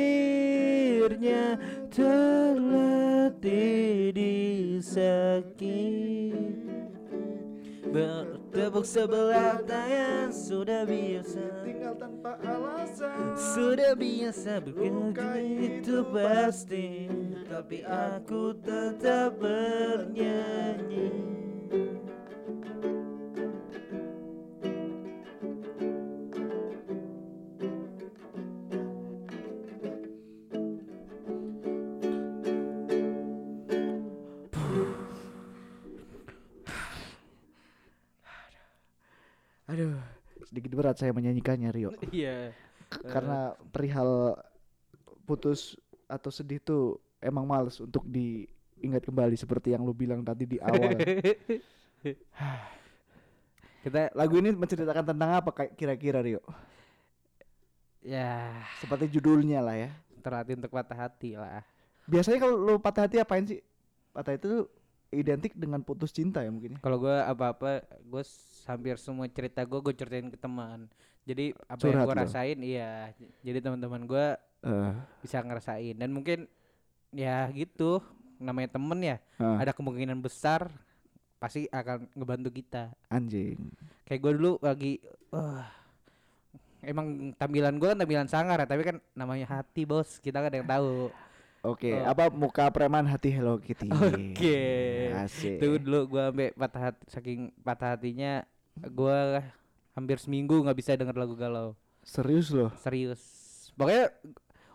terlatih 1.88 4.12
disakiti 4.14 5.90
Bertepuk 8.58 8.82
sebelah 8.90 9.62
tangan 9.70 10.34
sudah 10.34 10.82
biasa 10.82 11.62
Tinggal 11.62 11.94
tanpa 11.94 12.34
alasan. 12.42 13.38
Sudah 13.54 13.94
biasa 13.94 14.58
bekerja 14.58 15.30
itu 15.62 16.02
pasti 16.10 17.06
Tapi 17.46 17.86
aku 17.86 18.58
tetap 18.58 19.38
bernyanyi 19.38 21.06
Aduh, 39.68 40.00
sedikit 40.48 40.72
berat 40.72 40.96
saya 40.96 41.12
menyanyikannya 41.12 41.70
Rio. 41.70 41.90
Iya 42.14 42.52
K- 42.88 43.04
Karena 43.04 43.52
perihal 43.68 44.32
putus 45.28 45.76
atau 46.08 46.32
sedih 46.32 46.56
tuh 46.56 46.96
emang 47.20 47.44
males 47.44 47.76
untuk 47.84 48.00
diingat 48.08 49.04
kembali 49.04 49.36
seperti 49.36 49.76
yang 49.76 49.84
lu 49.84 49.92
bilang 49.92 50.24
tadi 50.24 50.48
di 50.48 50.56
awal. 50.56 50.96
Kita 53.84 54.10
Lagu 54.16 54.34
ini 54.40 54.50
menceritakan 54.56 55.04
tentang 55.14 55.30
apa 55.36 55.50
kira-kira 55.76 56.24
Rio? 56.24 56.40
ya 58.00 58.48
Seperti 58.80 59.10
judulnya 59.10 59.60
lah 59.60 59.76
ya. 59.76 59.90
terlatih 60.18 60.58
untuk 60.58 60.72
patah 60.74 60.98
hati 61.08 61.38
lah 61.38 61.62
Biasanya 62.08 62.40
kalau 62.42 62.56
lu 62.56 62.74
patah 62.80 63.04
hati 63.06 63.20
apain 63.20 63.44
sih? 63.44 63.60
Patah 64.16 64.34
itu 64.34 64.64
identik 65.10 65.52
dengan 65.52 65.80
putus 65.80 66.10
cinta 66.10 66.40
ya 66.40 66.48
mungkin 66.48 66.76
ya. 66.76 66.78
Kalau 66.78 66.98
gue 66.98 67.16
apa-apa, 67.16 67.80
gue 67.98 68.22
hampir 68.64 68.96
semua 68.96 69.24
cerita 69.26 69.62
gue 69.62 69.78
gue 69.78 69.94
ceritain 69.94 70.28
ke 70.28 70.36
teman. 70.36 70.84
Jadi 71.24 71.52
apa 71.62 71.80
yang 71.82 71.92
Curhat 71.94 72.06
gue 72.06 72.14
lo. 72.14 72.22
rasain, 72.24 72.58
iya. 72.58 72.92
Jadi 73.40 73.58
teman-teman 73.60 74.02
gue 74.04 74.26
Eh, 74.58 74.90
bisa 75.22 75.38
ngerasain 75.38 75.94
dan 75.94 76.10
mungkin 76.10 76.50
ya 77.08 77.46
gitu 77.48 78.02
namanya 78.36 78.74
temen 78.74 78.98
ya. 78.98 79.16
ah, 79.38 79.54
Ada 79.56 79.70
kemungkinan 79.70 80.18
besar 80.18 80.66
pasti 81.38 81.70
akan 81.70 82.10
ngebantu 82.12 82.50
kita. 82.52 82.90
anjing. 83.06 83.54
Kayak 84.02 84.20
gue 84.20 84.32
dulu 84.34 84.52
lagi, 84.58 84.98
wah, 85.30 85.62
emang 86.80 87.06
tampilan 87.34 87.76
gue 87.76 87.86
kan 87.86 87.98
tampilan 87.98 88.26
sangar 88.26 88.58
ya, 88.58 88.66
tapi 88.66 88.82
kan 88.82 88.96
namanya 89.12 89.46
hati 89.48 89.86
bos, 89.86 90.18
kita 90.18 90.38
kan 90.38 90.50
ada 90.50 90.58
yang 90.58 90.66
tahu. 90.66 91.14
Oke, 91.60 91.90
Oh. 91.90 92.06
apa 92.06 92.30
muka 92.30 92.70
preman 92.70 93.02
hati 93.02 93.28
Hello 93.28 93.58
Kitty? 93.58 93.90
Oke. 93.90 94.58
Asik. 95.12 95.58
Itu 95.58 95.78
dulu 95.78 96.00
gua 96.08 96.30
sampai 96.30 96.48
patah 96.52 96.82
hati, 96.84 97.02
saking 97.08 97.40
patah 97.60 97.88
hatinya 97.92 98.46
gua 98.88 99.42
hampir 99.92 100.16
seminggu 100.16 100.54
nggak 100.56 100.76
bisa 100.76 100.94
denger 100.94 101.14
lagu 101.14 101.34
galau. 101.34 101.74
Serius 102.00 102.48
loh. 102.48 102.70
Serius. 102.76 103.20
Pokoknya 103.74 104.14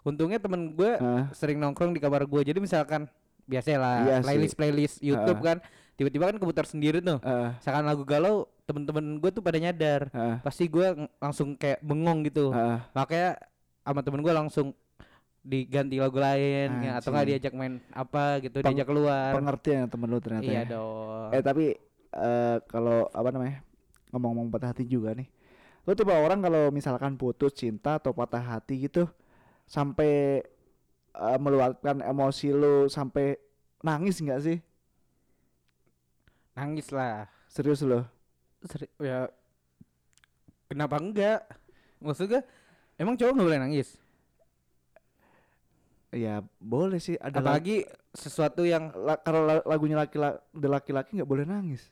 untungnya 0.01 0.37
temen 0.37 0.71
gue 0.71 0.91
Ah, 0.93 1.31
sering 1.31 1.55
nongkrong 1.57 1.91
di 1.91 1.99
kamar 1.99 2.23
gue. 2.23 2.41
Jadi 2.43 2.59
misalkan 2.59 3.07
biasa 3.43 3.75
lah 3.75 3.95
Iya 4.01 4.15
playlist 4.19 4.55
playlist 4.55 4.95
YouTube 4.99 5.39
Ah. 5.39 5.45
kan 5.45 5.57
tiba-tiba 5.93 6.27
kan 6.27 6.37
keputar 6.37 6.63
sendiri 6.63 6.99
tuh. 6.99 7.19
ah, 7.21 7.55
Misalkan 7.57 7.83
lagu 7.83 8.03
galau 8.03 8.35
temen-temen 8.63 9.17
gue 9.17 9.29
tuh 9.29 9.39
pada 9.39 9.55
nyadar. 9.55 10.11
ah, 10.11 10.39
Pasti 10.39 10.67
gua 10.67 10.91
ng- 10.93 11.11
langsung 11.17 11.55
kayak 11.55 11.79
bengong 11.79 12.27
gitu. 12.27 12.51
ah. 12.51 12.83
Makanya 12.93 13.39
sama 13.81 13.99
temen 13.99 14.19
gue 14.19 14.33
langsung 14.33 14.75
diganti 15.43 15.99
lagu 15.99 16.15
lain 16.15 16.69
ya, 16.81 17.03
atau 17.03 17.11
nggak 17.11 17.27
diajak 17.27 17.53
main 17.53 17.83
apa 17.91 18.39
gitu 18.39 18.63
Peng- 18.63 18.71
diajak 18.71 18.87
keluar. 18.87 19.35
Pengertian 19.35 19.77
ya 19.83 19.87
temen 19.91 20.07
lu 20.07 20.19
ternyata 20.23 20.47
Iya 20.47 20.63
ya. 20.63 20.71
dong. 20.71 21.29
Eh 21.35 21.41
tapi 21.43 21.65
eh 22.15 22.57
kalau 22.71 23.11
apa 23.11 23.29
namanya 23.29 23.59
ngomong-ngomong 24.15 24.47
patah 24.49 24.71
hati 24.71 24.87
juga 24.87 25.11
nih. 25.11 25.27
Lu 25.83 25.91
tipe 25.91 26.15
orang 26.15 26.39
kalau 26.39 26.71
misalkan 26.71 27.19
putus 27.19 27.51
cinta 27.53 27.99
atau 27.99 28.15
patah 28.15 28.39
hati 28.39 28.87
gitu 28.87 29.03
sampai 29.67 30.39
eh, 31.13 31.37
meluapkan 31.43 31.99
emosi 31.99 32.55
lu 32.55 32.87
sampai 32.87 33.35
nangis 33.83 34.23
nggak 34.23 34.39
sih? 34.39 34.57
Nangis 36.55 36.87
lah. 36.87 37.27
Serius 37.51 37.83
lo? 37.83 38.07
Seri- 38.63 38.93
ya 39.03 39.27
kenapa 40.71 41.03
enggak? 41.03 41.43
Maksudnya 41.99 42.47
emang 42.95 43.19
cowok 43.19 43.33
nggak 43.35 43.47
boleh 43.51 43.59
nangis? 43.59 43.99
Ya 46.13 46.45
boleh 46.61 47.01
sih. 47.01 47.17
Ada 47.17 47.41
lag- 47.41 47.57
Apalagi 47.57 47.77
sesuatu 48.13 48.61
yang 48.63 48.93
la- 48.93 49.17
kalau 49.17 49.43
la- 49.43 49.65
lagunya 49.65 49.97
laki-laki 49.97 50.37
laki-laki 50.53 51.11
nggak 51.17 51.27
boleh 51.29 51.43
nangis. 51.43 51.89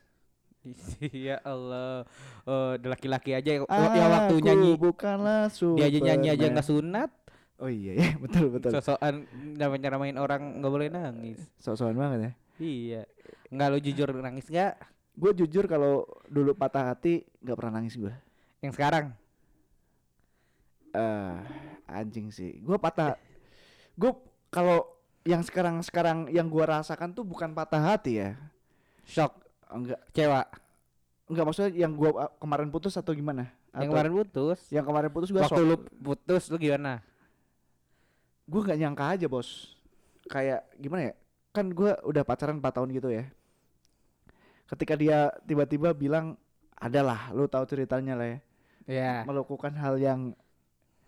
ya 1.26 1.42
Allah, 1.42 2.06
ada 2.46 2.86
laki-laki 2.86 3.34
aja 3.34 3.50
yang 3.50 3.66
yang 3.66 4.14
waktu 4.14 4.38
nyanyi 4.38 4.78
bukanlah 4.78 5.50
dia 5.50 5.90
aja 5.90 5.98
nyanyi 5.98 6.28
aja 6.30 6.46
nggak 6.54 6.68
sunat, 6.70 7.10
Oh 7.58 7.66
iya 7.66 7.98
ya 7.98 8.10
betul 8.22 8.50
betul. 8.50 8.70
sosokan 8.70 9.26
namanya 9.58 9.90
nyeramain 9.90 10.14
orang 10.14 10.62
nggak 10.62 10.70
boleh 10.70 10.86
nangis. 10.86 11.42
Sok-sokan 11.58 11.98
banget 11.98 12.18
ya. 12.22 12.32
Iya, 12.62 13.02
nggak 13.50 13.68
lo 13.70 13.78
jujur 13.82 14.08
nangis 14.22 14.46
nggak? 14.46 14.74
Gue 15.18 15.34
jujur 15.34 15.66
kalau 15.66 16.06
dulu 16.30 16.54
patah 16.54 16.94
hati 16.94 17.26
nggak 17.42 17.58
pernah 17.58 17.82
nangis 17.82 17.98
gue. 17.98 18.14
Yang 18.62 18.78
sekarang? 18.78 19.06
eh 20.92 21.36
anjing 21.88 22.28
sih. 22.30 22.60
Gue 22.60 22.76
patah. 22.76 23.16
Gue 23.94 24.12
kalau 24.48 24.84
yang 25.22 25.40
sekarang 25.40 25.78
sekarang 25.80 26.26
yang 26.28 26.46
gue 26.46 26.60
rasakan 26.60 27.12
tuh 27.12 27.22
bukan 27.22 27.52
patah 27.52 27.94
hati 27.94 28.18
ya. 28.18 28.30
Shock, 29.02 29.38
Enggak 29.68 30.00
kecewa. 30.10 30.42
enggak 31.26 31.44
maksudnya 31.44 31.70
yang 31.74 31.92
gue 31.94 32.10
kemarin 32.36 32.68
putus 32.68 32.94
atau 32.94 33.12
gimana? 33.12 33.48
Yang 33.72 33.80
Atau 33.80 33.90
kemarin 33.90 34.12
putus. 34.12 34.60
yang 34.68 34.84
kemarin 34.84 35.10
putus 35.10 35.28
gue 35.30 35.40
Waktu 35.40 35.62
lu 35.62 35.76
putus 35.98 36.46
lu 36.48 36.58
gimana? 36.58 37.00
gue 38.42 38.60
nggak 38.60 38.78
nyangka 38.78 39.04
aja 39.16 39.26
bos. 39.26 39.78
Kayak 40.28 40.66
gimana 40.76 41.08
ya? 41.08 41.14
Kan 41.52 41.72
gue 41.72 41.94
udah 42.02 42.22
pacaran 42.22 42.58
4 42.58 42.68
tahun 42.68 42.90
gitu 42.92 43.08
ya. 43.08 43.24
Ketika 44.66 44.94
dia 44.94 45.18
tiba-tiba 45.44 45.92
bilang 45.92 46.36
adalah 46.74 47.30
lu 47.30 47.46
tahu 47.46 47.62
ceritanya 47.64 48.16
lah 48.18 48.26
ya 48.26 48.38
Ya, 48.82 49.12
melakukan 49.22 49.70
hal 49.78 49.94
yang 49.94 50.20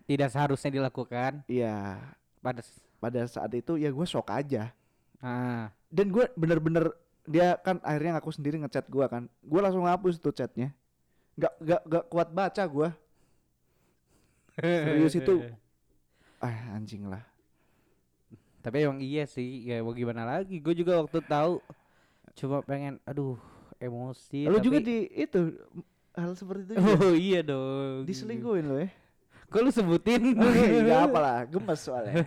tidak 0.07 0.31
seharusnya 0.31 0.71
dilakukan 0.71 1.43
ya 1.45 1.99
pada 2.45 2.61
pada 3.01 3.25
saat 3.25 3.49
itu 3.57 3.81
ya 3.81 3.89
gue 3.89 4.05
shock 4.05 4.29
aja. 4.29 4.69
Ah. 5.17 5.73
Dan 5.89 6.13
gue 6.13 6.29
bener-bener 6.37 6.93
dia 7.25 7.57
kan 7.57 7.81
akhirnya 7.81 8.21
ngaku 8.21 8.29
sendiri 8.29 8.61
ngechat 8.61 8.85
gue 8.85 9.05
kan. 9.09 9.25
Gue 9.41 9.59
langsung 9.65 9.89
hapus 9.89 10.21
tuh 10.21 10.29
chatnya. 10.29 10.69
Nggak 11.33 11.53
nggak 11.57 11.81
nggak 11.89 12.05
kuat 12.13 12.29
baca 12.29 12.63
gue 12.63 12.89
Serius 14.55 15.15
itu? 15.17 15.33
ah 16.45 16.77
anjing 16.77 17.09
lah. 17.09 17.25
Tapi 18.61 18.81
emang 18.81 18.97
iya 19.01 19.29
sih, 19.29 19.65
ya 19.65 19.81
mau 19.81 19.93
gimana 19.93 20.25
lagi? 20.25 20.57
Gue 20.61 20.73
juga 20.73 21.01
waktu 21.01 21.21
tahu 21.25 21.61
cuma 22.35 22.59
pengen 22.61 22.99
aduh 23.07 23.39
emosi 23.79 24.43
lu 24.43 24.59
tapi- 24.59 24.65
juga 24.67 24.79
di 24.83 25.07
itu 25.15 25.55
hal 26.15 26.35
seperti 26.35 26.67
itu 26.67 26.73
juga. 26.75 26.95
Oh 27.07 27.15
iya 27.15 27.39
dong. 27.39 28.03
diselingkuhin 28.03 28.65
lo 28.67 28.75
ya 28.83 28.89
Kok 29.45 29.61
lu 29.61 29.69
sebutin? 29.69 30.21
Oh, 30.35 30.51
iya, 30.51 31.03
apa 31.05 31.17
lah 31.17 31.37
gemes 31.45 31.79
soalnya 31.79 32.25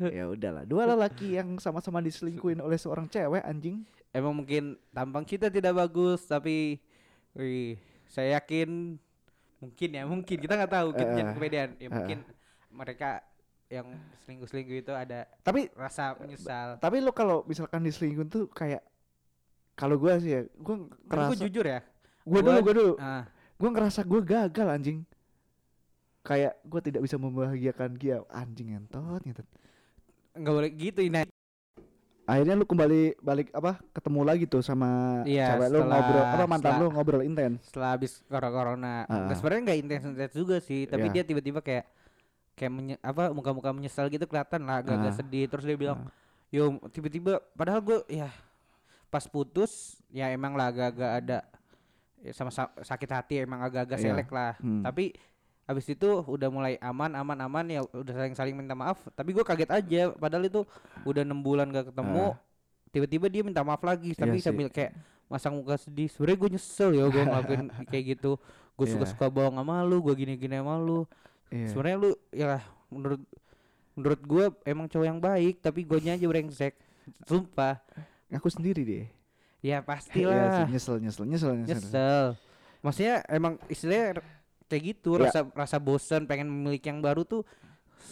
ya 0.00 0.24
udahlah 0.26 0.64
dua 0.64 0.84
lelaki 0.86 1.36
yang 1.36 1.56
sama-sama 1.56 1.98
diselingkuhin 1.98 2.58
oleh 2.58 2.76
seorang 2.76 3.06
cewek 3.06 3.42
anjing 3.42 3.84
Emang 4.08 4.32
mungkin 4.34 4.74
tampang 4.88 5.22
kita 5.22 5.46
tidak 5.46 5.76
bagus 5.76 6.24
tapi 6.24 6.80
wih, 7.32 7.76
saya 8.06 8.36
yakin 8.36 8.96
mungkin 9.58 9.88
ya 9.90 10.02
mungkin 10.04 10.36
kita 10.38 10.54
nggak 10.54 10.72
tahu 10.72 10.88
kita 10.92 11.04
Eh, 11.04 11.16
jangan 11.18 11.32
kepedean 11.34 11.70
ya 11.72 11.82
eh. 11.82 11.90
mungkin 11.90 12.18
mereka 12.70 13.10
yang 13.68 13.86
selingkuh-selingkuh 14.18 14.78
itu 14.80 14.92
ada 14.92 15.28
tapi 15.38 15.68
rasa 15.74 16.16
menyesal. 16.16 16.78
tapi 16.78 16.98
lo 16.98 17.12
kalau 17.12 17.44
misalkan 17.44 17.82
diselingkuhin 17.82 18.26
tuh 18.26 18.48
kayak 18.48 18.80
kalau 19.74 19.94
gue 19.94 20.12
sih 20.18 20.32
ya 20.32 20.42
gue 20.42 20.74
Tapi 20.78 20.88
gue 20.88 21.06
ngerasa 21.06 21.34
jujur 21.38 21.64
ya. 21.64 21.80
gue 22.18 22.32
gua- 22.32 22.42
dulu 22.42 22.58
gue 22.62 22.74
dulu 22.74 22.92
Ah, 22.96 23.28
gue 23.54 23.68
ngerasa 23.68 24.00
gue 24.02 24.20
gagal 24.22 24.68
anjing 24.68 24.98
kayak 26.28 26.60
gue 26.60 26.80
tidak 26.82 27.00
bisa 27.00 27.16
membahagiakan 27.16 27.96
dia 27.96 28.20
anjing 28.28 28.76
entot 28.76 29.20
gitu 29.22 29.40
nggak 30.34 30.54
boleh 30.54 30.70
gitu 30.70 31.00
ini. 31.00 31.24
akhirnya 32.22 32.54
lu 32.54 32.62
kembali 32.62 33.16
balik 33.18 33.48
apa 33.50 33.80
ketemu 33.90 34.20
lagi 34.20 34.44
tuh 34.44 34.60
sama 34.60 35.24
Iya, 35.24 35.56
cewek 35.56 35.66
lu 35.66 35.78
setelah- 35.80 35.88
ngobrol 35.96 36.20
apa 36.22 36.44
mantan 36.44 36.60
setelah- 36.68 36.78
lu 36.78 36.88
ngobrol 36.92 37.22
intens 37.24 37.58
Setelah 37.64 37.90
habis 37.90 38.12
corona 38.22 38.50
corona, 38.52 38.94
Ah. 39.02 39.32
sebenarnya 39.32 39.62
nggak 39.64 39.78
intens-intens 39.80 40.34
juga 40.36 40.56
sih, 40.60 40.84
tapi 40.84 41.08
Iya. 41.08 41.12
dia 41.14 41.22
tiba-tiba 41.24 41.58
kayak 41.58 41.88
kayak 42.52 42.68
menye- 42.70 43.00
apa 43.00 43.32
muka-muka 43.32 43.70
menyesal 43.70 44.06
gitu 44.06 44.26
kelihatan 44.26 44.60
lah 44.62 44.84
agak-agak 44.84 45.14
sedih 45.16 45.48
terus 45.48 45.64
dia 45.64 45.78
bilang 45.78 46.04
Ah. 46.04 46.12
yo 46.48 46.62
tiba-tiba 46.86 47.40
padahal 47.54 47.80
gue 47.80 47.98
ya 48.10 48.28
pas 49.08 49.24
putus 49.24 49.96
ya 50.08 50.28
emang 50.28 50.52
lah 50.52 50.68
agak-agak 50.68 51.10
ada 51.18 51.38
ya 52.18 52.32
sama 52.32 52.50
sa- 52.50 52.74
sakit 52.76 53.08
hati 53.08 53.34
emang 53.40 53.62
agak-agak 53.62 53.96
Iya. 53.96 54.04
selek 54.04 54.28
lah 54.28 54.52
Hmm. 54.58 54.82
tapi 54.82 55.16
habis 55.68 55.84
itu 55.84 56.08
udah 56.24 56.48
mulai 56.48 56.80
aman 56.80 57.12
aman 57.12 57.38
aman 57.44 57.64
ya 57.68 57.84
udah 57.92 58.14
saling 58.16 58.32
saling 58.34 58.54
minta 58.56 58.72
maaf. 58.72 58.96
Tapi 59.12 59.36
gue 59.36 59.44
kaget 59.44 59.68
aja 59.68 60.00
padahal 60.16 60.48
itu 60.48 60.64
udah 61.04 61.20
enam 61.20 61.44
bulan 61.44 61.68
gak 61.68 61.92
ketemu 61.92 62.32
tiba-tiba 62.88 63.26
dia 63.28 63.42
minta 63.44 63.60
maaf 63.60 63.84
lagi. 63.84 64.16
Ah. 64.16 64.24
tapi 64.24 64.40
Iya 64.40 64.48
sambil 64.48 64.72
kayak 64.72 64.96
masang 65.28 65.60
muka 65.60 65.76
sedih 65.76 66.08
sebenernya 66.08 66.40
gue 66.40 66.50
nyesel 66.56 66.90
ya 66.96 67.04
gue 67.12 67.20
ngelakuin 67.20 67.68
kayak 67.92 68.04
gitu. 68.16 68.40
Gue 68.80 68.86
Iya. 68.88 68.96
suka-suka 68.96 69.28
bohong 69.28 69.60
sama 69.60 69.84
lu 69.84 70.00
gue 70.00 70.14
gini-gini 70.16 70.56
sama 70.56 70.80
lu. 70.80 71.04
Iya. 71.52 71.68
sebenarnya 71.68 71.96
lu 72.00 72.10
ya 72.32 72.64
menurut 72.88 73.20
menurut 73.92 74.20
gue 74.24 74.44
emang 74.64 74.88
cowok 74.88 75.04
yang 75.04 75.20
baik 75.20 75.60
tapi 75.60 75.84
gue 75.84 76.00
aja 76.00 76.24
brengsek. 76.24 76.80
Sumpah. 77.28 77.76
Ngaku 78.32 78.48
sendiri 78.48 78.82
deh. 78.88 79.04
Ya 79.04 79.12
Iya 79.58 79.78
pastilah 79.84 80.64
sih, 80.64 80.72
nyesel 80.72 80.96
nyesel 81.02 81.24
nyesel 81.28 81.52
nyesel. 81.60 81.76
Nyesel. 81.76 82.26
Maksudnya 82.78 83.20
emang 83.26 83.58
istilahnya 83.66 84.22
kayak 84.68 84.82
gitu 84.86 85.16
Ya. 85.16 85.26
rasa 85.26 85.40
rasa 85.50 85.76
bosan 85.76 86.24
pengen 86.24 86.46
memiliki 86.46 86.86
yang 86.86 87.00
baru 87.00 87.24
tuh 87.24 87.42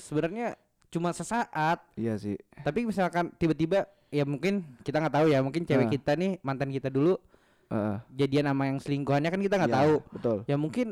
sebenarnya 0.03 0.57
cuma 0.89 1.13
sesaat 1.13 1.85
iya 1.95 2.17
sih 2.17 2.35
tapi 2.61 2.83
misalkan 2.83 3.31
tiba-tiba 3.35 3.85
ya 4.09 4.25
mungkin 4.25 4.65
kita 4.81 4.99
nggak 4.99 5.15
tahu 5.15 5.27
ya 5.29 5.39
mungkin 5.41 5.63
cewek 5.63 5.87
Ah. 5.87 5.93
kita 5.93 6.13
nih 6.15 6.33
mantan 6.41 6.71
kita 6.71 6.89
dulu 6.89 7.19
Heeh. 7.67 7.97
jadian 8.17 8.47
sama 8.47 8.65
yang 8.67 8.79
selingkuhannya 8.79 9.29
kan 9.29 9.41
kita 9.41 9.55
nggak 9.57 9.71
Iya, 9.71 9.79
tahu 9.83 9.95
betul 10.11 10.39
ya 10.47 10.57
mungkin 10.57 10.87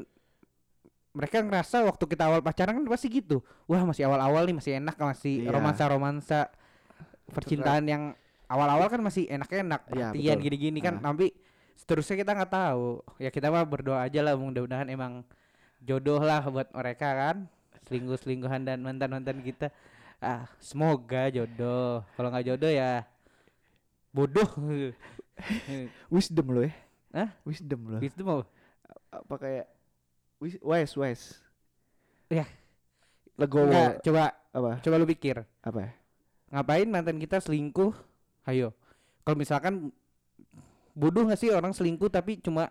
mereka 1.10 1.38
ngerasa 1.40 1.86
waktu 1.86 2.04
kita 2.04 2.22
awal 2.26 2.42
pacaran 2.42 2.74
kan 2.74 2.84
pasti 2.84 3.06
gitu 3.08 3.38
wah 3.64 3.80
masih 3.82 4.04
awal-awal 4.04 4.42
nih 4.44 4.56
masih 4.56 4.72
enak 4.76 4.96
masih 4.96 5.46
Iya. 5.46 5.50
romansa-romansa 5.50 6.50
percintaan 7.26 7.84
yang 7.86 8.02
awal-awal 8.44 8.86
kan 8.88 9.00
masih 9.00 9.24
enak-enak 9.26 9.80
Iya, 9.80 9.88
perhatian 10.10 10.36
betul. 10.36 10.44
gini-gini 10.44 10.78
kan 10.78 10.98
Ah. 10.98 11.08
tapi 11.08 11.30
seterusnya 11.74 12.16
kita 12.18 12.32
nggak 12.34 12.52
tahu 12.52 12.86
ya 13.16 13.30
kita 13.30 13.48
mah 13.48 13.62
berdoa 13.62 14.02
aja 14.02 14.20
lah 14.20 14.34
mudah-mudahan 14.34 14.86
emang 14.88 15.22
jodoh 15.84 16.18
lah 16.18 16.42
buat 16.48 16.68
mereka 16.72 17.08
kan. 17.12 17.36
Selingkuh-selingkuhan 17.84 18.64
dan 18.64 18.80
mantan-mantan 18.80 19.44
kita. 19.44 19.68
Ah 20.18 20.48
semoga 20.56 21.28
jodoh. 21.28 22.00
Kalau 22.16 22.28
nggak 22.32 22.46
jodoh 22.48 22.72
ya 22.72 23.04
bodoh. 24.10 24.48
Wisdom 26.14 26.46
lo 26.54 26.62
ya. 26.64 26.72
Hah? 27.14 27.30
wisdom 27.46 27.80
lo. 27.86 27.98
Itu 28.02 28.26
mau 28.26 28.42
apa 29.14 29.34
kayak 29.38 29.66
wis 30.42 30.58
wise 30.58 30.94
wise 30.98 31.24
Ya. 32.26 32.46
legowo. 33.38 33.70
Nggak, 33.70 34.02
coba 34.02 34.34
apa? 34.50 34.70
coba 34.82 34.94
lu 34.98 35.06
pikir. 35.06 35.42
Apa? 35.62 35.94
Ngapain 36.50 36.86
mantan 36.90 37.18
kita 37.22 37.38
selingkuh? 37.38 37.94
Ayo. 38.46 38.74
Kalau 39.22 39.36
misalkan 39.38 39.94
bodoh 40.94 41.26
nggak 41.26 41.38
sih 41.38 41.50
orang 41.50 41.74
selingkuh 41.74 42.10
tapi 42.10 42.38
cuma 42.38 42.70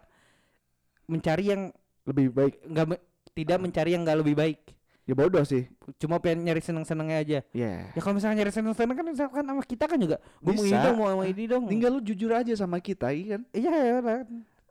mencari 1.08 1.52
yang 1.52 1.71
lebih 2.07 2.31
baik. 2.31 2.53
Nggak 2.67 2.85
me- 2.89 3.03
tidak 3.33 3.57
mencari 3.59 3.89
yang 3.97 4.03
nggak 4.05 4.19
lebih 4.21 4.35
baik. 4.37 4.59
Ya 5.03 5.13
bodoh 5.19 5.43
sih. 5.43 5.67
Cuma 5.99 6.15
pengen 6.23 6.47
nyari 6.47 6.63
seneng 6.63 6.87
senengnya 6.87 7.19
aja. 7.19 7.39
Ya 7.51 7.91
ya 7.91 7.99
kalau 7.99 8.15
misalnya 8.15 8.39
nyari 8.43 8.51
seneng 8.55 8.71
seneng 8.71 8.95
kan 8.95 9.03
misalkan 9.03 9.43
sama 9.43 9.61
kita 9.67 9.83
kan 9.83 9.99
juga. 9.99 10.17
Gue 10.39 10.55
mau 10.55 10.63
ini 10.63 10.79
dong 10.79 10.95
mau 10.95 11.07
sama 11.11 11.25
ini 11.27 11.43
dong. 11.43 11.63
Tinggal 11.67 11.91
lu 11.91 11.99
jujur 11.99 12.31
aja 12.31 12.53
sama 12.55 12.79
kita 12.79 13.11
iya 13.11 13.35
kan? 13.35 13.41
Iya 13.51 13.73
ya 13.75 13.93
kan 13.99 14.25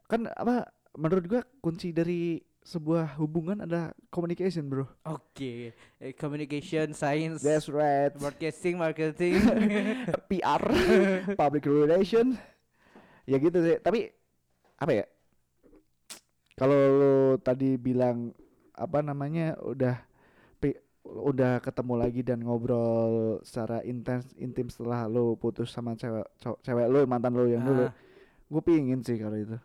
kan 0.09 0.21
apa 0.33 0.69
menurut 0.97 1.25
gua 1.25 1.41
kunci 1.65 1.93
dari 1.93 2.41
sebuah 2.63 3.19
hubungan 3.21 3.61
ada 3.61 3.93
communication 4.09 4.73
bro. 4.73 4.89
Oke. 5.05 5.77
Eh, 6.01 6.15
communication 6.17 6.95
science 6.97 7.45
that's 7.45 7.69
right. 7.69 8.15
broadcasting 8.17 8.81
marketing. 8.81 9.37
PR 10.33 10.63
public 11.37 11.69
relation. 11.69 12.41
Ya 13.29 13.37
gitu 13.37 13.61
sih. 13.61 13.77
Tapi 13.85 14.09
apa 14.81 14.93
ya 14.97 15.05
kalau 16.57 16.77
lu 16.77 17.15
tadi 17.41 17.77
bilang 17.77 18.33
apa 18.73 19.05
namanya 19.05 19.57
udah 19.61 19.97
udah 21.03 21.59
ketemu 21.59 21.95
lagi 21.99 22.23
dan 22.23 22.39
ngobrol 22.47 23.43
secara 23.43 23.83
intens 23.83 24.31
intim 24.39 24.71
setelah 24.71 25.11
lu 25.11 25.35
putus 25.35 25.75
sama 25.75 25.99
cewek 25.99 26.23
cewek 26.63 26.87
lu 26.87 27.03
mantan 27.11 27.35
lu 27.35 27.51
yang 27.51 27.67
dulu 27.67 27.91
Ah, 27.91 27.93
gue 28.47 28.63
pingin 28.63 29.03
sih 29.03 29.19
kalau 29.19 29.35
itu 29.35 29.59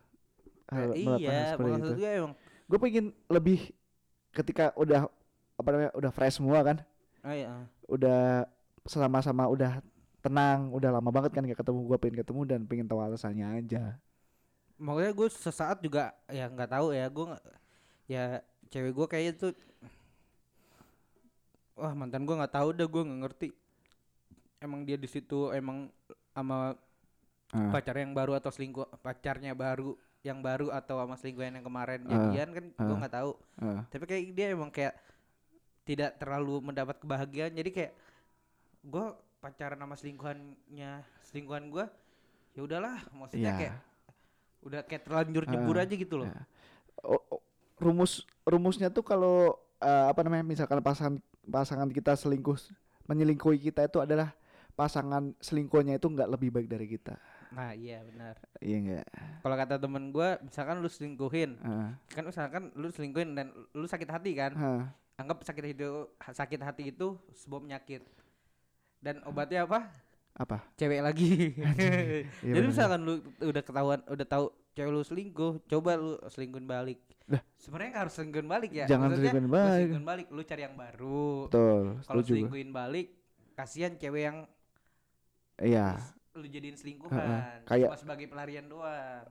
hal 0.74 0.98
iya 0.98 1.54
seperti 1.54 1.72
maksud 1.78 1.94
itu 1.94 2.02
gue 2.02 2.12
emang 2.18 2.34
gue 2.68 2.78
pengen 2.82 3.06
lebih 3.30 3.60
ketika 4.34 4.74
udah 4.74 5.06
apa 5.62 5.68
namanya 5.70 5.92
udah 5.94 6.12
fresh 6.12 6.42
semua 6.42 6.66
kan 6.66 6.82
ah, 7.22 7.34
iya. 7.38 7.70
udah 7.86 8.50
sama-sama 8.90 9.46
udah 9.46 9.78
tenang, 10.24 10.74
udah 10.76 10.90
lama 10.92 11.10
banget 11.14 11.32
kan 11.36 11.44
gak 11.48 11.60
ketemu, 11.64 11.80
gua 11.88 11.98
pengen 12.00 12.18
ketemu 12.20 12.42
dan 12.44 12.60
pengen 12.68 12.88
tahu 12.90 13.00
alasannya 13.00 13.48
aja. 13.64 13.96
Makanya 14.78 15.12
gue 15.12 15.28
sesaat 15.28 15.82
juga 15.82 16.14
ya 16.30 16.46
nggak 16.48 16.70
tahu 16.70 16.88
ya 16.94 17.06
gue 17.08 17.26
ya 18.08 18.24
cewek 18.70 18.94
gue 18.94 19.08
kayaknya 19.10 19.34
tuh 19.36 19.52
wah 21.78 21.94
mantan 21.94 22.26
gue 22.26 22.36
nggak 22.36 22.54
tahu 22.54 22.70
dah 22.74 22.88
gue 22.88 23.04
nggak 23.06 23.22
ngerti 23.22 23.48
emang 24.60 24.82
dia 24.82 24.98
di 24.98 25.06
situ 25.06 25.50
emang 25.52 25.90
sama 26.32 26.74
Ah, 27.48 27.72
pacar 27.72 27.96
yang 27.96 28.12
baru 28.12 28.36
atau 28.36 28.52
selingkuh 28.52 28.84
pacarnya 29.00 29.56
baru 29.56 29.96
yang 30.20 30.44
baru 30.44 30.68
atau 30.68 31.00
sama 31.00 31.16
selingkuhan 31.16 31.56
yang 31.56 31.64
kemarin 31.64 32.04
Ah, 32.04 32.12
jadian 32.12 32.50
kan 32.52 32.66
gue 32.76 32.92
ah. 32.92 33.00
nggak 33.00 33.16
tahu 33.16 33.32
ah. 33.64 33.82
tapi 33.88 34.04
kayak 34.04 34.24
dia 34.36 34.52
emang 34.52 34.68
kayak 34.68 35.00
tidak 35.88 36.20
terlalu 36.20 36.60
mendapat 36.60 37.00
kebahagiaan 37.00 37.56
jadi 37.56 37.70
kayak 37.72 37.94
gue 38.84 39.06
pacaran 39.40 39.80
sama 39.80 39.96
selingkuhannya 39.96 40.92
selingkuhan 41.24 41.72
gue 41.72 41.86
ya 42.52 42.62
udahlah 42.68 43.00
maksudnya 43.16 43.48
Iya. 43.48 43.60
kayak 43.64 43.76
udah 44.62 44.82
kayak 44.84 45.06
terlanjur 45.06 45.44
nyebur 45.46 45.78
Ah, 45.78 45.84
aja 45.86 45.94
gitu 45.94 46.16
loh. 46.22 46.28
Oh, 47.06 47.22
oh, 47.32 47.42
rumus 47.78 48.26
rumusnya 48.44 48.90
tuh 48.90 49.06
kalau 49.06 49.54
eh, 49.78 50.06
apa 50.10 50.26
namanya 50.26 50.44
misalkan 50.44 50.82
pasangan 50.82 51.22
pasangan 51.46 51.88
kita 51.88 52.18
selingkuh 52.18 52.58
menyelingkuhi 53.06 53.62
kita 53.62 53.88
itu 53.88 54.02
adalah 54.02 54.34
pasangan 54.74 55.34
selingkuhnya 55.40 55.98
itu 55.98 56.06
nggak 56.06 56.30
lebih 56.30 56.50
baik 56.52 56.68
dari 56.68 56.86
kita. 56.90 57.16
Nah 57.48 57.72
iya 57.72 58.04
benar. 58.04 58.36
Iya 58.60 58.78
enggak 58.78 59.06
kalau 59.40 59.56
kata 59.56 59.76
temen 59.80 60.12
gue 60.12 60.30
misalkan 60.44 60.84
lu 60.84 60.90
selingkuhin 60.92 61.56
Ah, 61.64 61.96
kan 62.12 62.24
misalkan 62.28 62.64
lu 62.76 62.92
selingkuhin 62.92 63.32
dan 63.38 63.54
lu 63.72 63.88
sakit 63.88 64.10
hati 64.12 64.36
kan 64.36 64.52
ah, 64.58 64.84
anggap 65.16 65.42
sakit 65.48 65.72
itu 65.72 66.12
sakit 66.20 66.60
hati 66.60 66.84
itu 66.92 67.16
sebuah 67.38 67.64
penyakit. 67.64 68.04
Dan 68.98 69.22
obatnya 69.24 69.64
apa 69.64 69.88
apa? 70.38 70.62
Cewek 70.76 71.02
lagi. 71.02 71.32
Iya 71.58 72.54
jadi 72.54 72.62
bener. 72.62 72.70
misalkan 72.70 73.00
lu 73.02 73.14
udah 73.42 73.64
ketahuan 73.64 74.00
udah 74.06 74.28
tahu 74.28 74.46
cewek 74.72 74.92
lu 74.92 75.02
selingkuh 75.02 75.54
coba 75.66 75.92
lu 75.94 76.16
selingkuhin 76.28 76.66
balik. 76.66 77.02
Lah. 77.28 77.44
sebenarnya 77.58 77.94
harus 78.00 78.14
selingkuhin 78.14 78.48
balik 78.48 78.72
ya. 78.72 78.86
Jangan 78.86 79.12
Maksudnya, 79.12 79.34
selingkuhin 79.34 79.44
lu 79.44 79.52
balik. 79.52 79.74
selingkuhin 79.76 80.06
balik 80.06 80.28
lu 80.30 80.42
cari 80.42 80.62
yang 80.64 80.76
baru. 80.76 81.28
Betul 81.46 81.84
kalau 82.02 82.22
selingkuhin 82.24 82.70
balik 82.72 83.08
kasihan 83.54 83.94
cewek 83.94 84.22
yang 84.24 84.38
iya. 85.58 85.98
lu 86.32 86.46
jadiin 86.46 86.78
selingkuhan. 86.78 87.66
Kayak- 87.66 87.90
cuma 87.90 87.98
sebagai 87.98 88.26
pelarian 88.28 88.66
doang. 88.66 89.26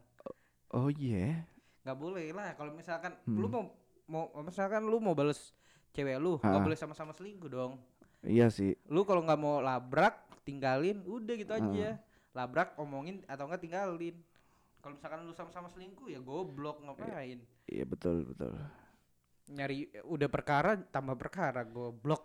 Oh 0.69 0.90
iya. 0.90 1.47
Nggak 1.87 1.97
boleh 1.97 2.27
lah 2.31 2.51
kalau 2.53 2.75
misalkan 2.75 3.14
Hmm. 3.23 3.38
lu 3.38 3.47
mau 3.47 3.62
mau 4.07 4.25
misalkan 4.42 4.83
lu 4.83 4.99
mau 4.99 5.14
bales 5.14 5.55
cewek 5.92 6.19
lu 6.19 6.37
nggak 6.37 6.61
boleh 6.61 6.75
sama-sama 6.75 7.14
selingkuh 7.14 7.47
dong. 7.47 7.79
Iya 8.21 8.51
sih. 8.51 8.75
Lu 8.87 9.07
kalau 9.07 9.23
nggak 9.23 9.38
mau 9.38 9.62
labrak 9.62 10.26
tinggalin 10.47 11.03
udah 11.03 11.35
gitu 11.35 11.51
Ha. 11.51 11.59
aja 11.59 11.89
labrak 12.31 12.79
omongin 12.79 13.27
atau 13.27 13.51
enggak 13.51 13.67
tinggalin 13.67 14.15
kalau 14.79 14.95
misalkan 14.95 15.19
lu 15.27 15.35
sama-sama 15.35 15.67
selingkuh 15.67 16.07
ya 16.07 16.23
goblok 16.23 16.79
ngapain 16.87 17.43
iya 17.67 17.83
betul 17.83 18.23
betul 18.31 18.55
nyari 19.47 19.91
udah 20.07 20.29
perkara 20.31 20.79
tambah 20.79 21.19
perkara 21.19 21.67
goblok 21.67 22.23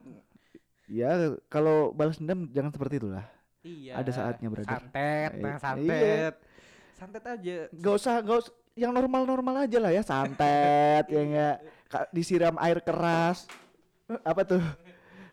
ya 0.86 1.34
kalau 1.50 1.90
balas 1.90 2.22
dendam 2.22 2.46
jangan 2.54 2.70
seperti 2.70 3.02
itulah 3.02 3.26
iya 3.66 3.98
Ada 3.98 4.12
saatnya, 4.14 4.48
brother. 4.54 4.70
santet 4.70 5.32
nah 5.38 5.50
iya. 5.50 5.58
santet 5.58 6.34
santet 6.94 7.24
aja 7.26 7.58
Gak 7.74 7.94
usah, 7.98 8.16
gak 8.22 8.38
usah 8.46 8.54
yang 8.78 8.94
normal-normal 8.94 9.66
aja 9.66 9.78
lah 9.82 9.90
ya, 9.90 10.06
santet 10.06 11.06
ya 11.10 11.22
enggak 11.22 11.58
disiram 12.14 12.56
air 12.62 12.80
keras. 12.80 13.50
Apa 14.24 14.48
tuh? 14.48 14.64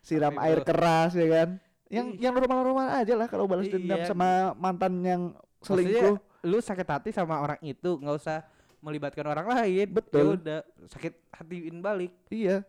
Siram 0.03 0.35
air 0.42 0.66
keras 0.66 1.14
ya 1.14 1.27
kan. 1.31 1.48
Yang 1.88 2.07
yang 2.20 2.33
normal-normal 2.33 3.01
aja 3.01 3.14
lah 3.14 3.27
kalau 3.27 3.44
balas 3.44 3.66
dendam 3.66 3.96
Iya. 3.96 4.07
sama 4.07 4.53
mantan 4.55 5.01
yang 5.01 5.22
Maksudnya, 5.59 5.88
selingkuh. 6.05 6.16
lu 6.44 6.59
sakit 6.59 6.87
hati 6.87 7.11
sama 7.11 7.40
orang 7.40 7.59
itu 7.61 7.96
nggak 7.96 8.16
usah 8.16 8.44
melibatkan 8.79 9.27
orang 9.27 9.46
lain 9.48 9.87
Betul. 9.90 10.20
Ya 10.20 10.24
udah 10.37 10.61
sakit 10.87 11.12
hatiin 11.33 11.77
balik 11.79 12.12
Iya. 12.29 12.62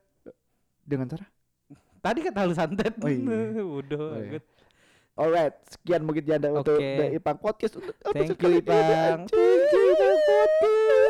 Dengan 0.82 1.05
cara 1.08 1.27
tadi 1.99 2.19
kata 2.23 2.47
lu 2.47 2.55
santet 2.55 2.95
Oh 2.97 3.05
iya. 3.05 3.60
udah 3.84 3.99
Oh 3.99 4.17
iya. 4.17 4.39
Alright, 5.13 5.51
sekian 5.67 6.08
mungkin 6.08 6.23
janda 6.23 6.47
untuk 6.47 6.79
Oke. 6.79 6.95
The 6.95 7.05
Ipang 7.13 7.38
Podcast 7.38 7.75
untuk 7.75 7.91
thank 8.10 8.39
you 8.39 8.51
Ipang 8.55 9.27
thank 9.27 9.69
you 9.69 9.84
Ipang 9.91 10.15
podcast 10.23 11.08